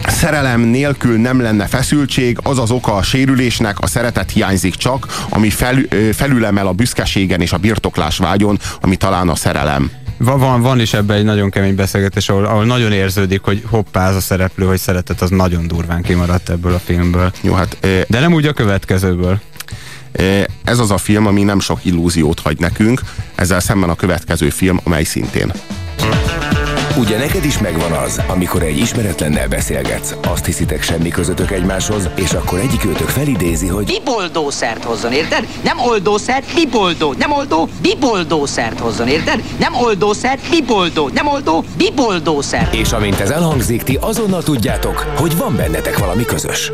szerelem 0.06 0.60
nélkül 0.60 1.20
nem 1.20 1.40
lenne 1.40 1.66
feszültség, 1.66 2.38
az 2.42 2.58
az 2.58 2.70
oka 2.70 2.94
a 2.94 3.02
sérülésnek, 3.02 3.78
a 3.80 3.86
szeretet 3.86 4.30
hiányzik 4.30 4.74
csak, 4.74 5.24
ami 5.28 5.50
fel, 5.50 5.76
felülemel 6.12 6.66
a 6.66 6.72
büszkeségen 6.72 7.40
és 7.40 7.52
a 7.52 7.56
birtoklás 7.56 8.16
vágyon, 8.16 8.58
ami 8.80 8.96
talán 8.96 9.28
a 9.28 9.34
szerelem. 9.34 9.90
Van, 10.18 10.62
van 10.62 10.80
is 10.80 10.92
ebben 10.92 11.16
egy 11.16 11.24
nagyon 11.24 11.50
kemény 11.50 11.74
beszélgetés, 11.74 12.28
ahol, 12.28 12.44
ahol 12.44 12.64
nagyon 12.64 12.92
érződik, 12.92 13.42
hogy 13.42 13.62
hoppá, 13.66 14.08
az 14.08 14.16
a 14.16 14.20
szereplő, 14.20 14.66
hogy 14.66 14.78
szeretet 14.78 15.20
az 15.20 15.30
nagyon 15.30 15.66
durván 15.66 16.02
kimaradt 16.02 16.48
ebből 16.48 16.74
a 16.74 16.78
filmből. 16.78 17.32
Jó, 17.40 17.54
hát, 17.54 17.78
De 18.08 18.20
nem 18.20 18.32
úgy 18.32 18.46
a 18.46 18.52
következőből. 18.52 19.40
Ez 20.64 20.78
az 20.78 20.90
a 20.90 20.98
film, 20.98 21.26
ami 21.26 21.42
nem 21.42 21.60
sok 21.60 21.84
illúziót 21.84 22.40
hagy 22.40 22.58
nekünk, 22.58 23.00
ezzel 23.34 23.60
szemben 23.60 23.90
a 23.90 23.94
következő 23.94 24.50
film, 24.50 24.80
amely 24.84 25.04
szintén. 25.04 25.52
Ugye 26.98 27.18
neked 27.18 27.44
is 27.44 27.58
megvan 27.58 27.92
az, 27.92 28.20
amikor 28.26 28.62
egy 28.62 28.78
ismeretlennel 28.78 29.48
beszélgetsz, 29.48 30.14
azt 30.28 30.44
hiszitek 30.44 30.82
semmi 30.82 31.08
közöttök 31.08 31.50
egymáshoz, 31.50 32.08
és 32.14 32.32
akkor 32.32 32.58
egyik 32.58 32.84
őtök 32.84 33.08
felidézi, 33.08 33.66
hogy 33.66 33.84
biboldószert 33.84 34.84
hozzon, 34.84 35.12
érted? 35.12 35.46
Nem 35.64 35.78
oldószert, 35.78 36.54
biboldó, 36.54 37.14
nem 37.18 37.32
oldó, 37.32 37.68
biboldószert 37.82 38.78
hozzon, 38.78 39.08
érted? 39.08 39.42
Nem 39.58 39.74
oldószert, 39.74 40.50
biboldó, 40.50 41.10
nem 41.14 41.26
oldó, 41.26 41.64
biboldószert. 41.76 42.74
És 42.74 42.92
amint 42.92 43.20
ez 43.20 43.30
elhangzik, 43.30 43.82
ti 43.82 43.98
azonnal 44.00 44.42
tudjátok, 44.42 45.12
hogy 45.16 45.36
van 45.36 45.56
bennetek 45.56 45.98
valami 45.98 46.24
közös. 46.24 46.72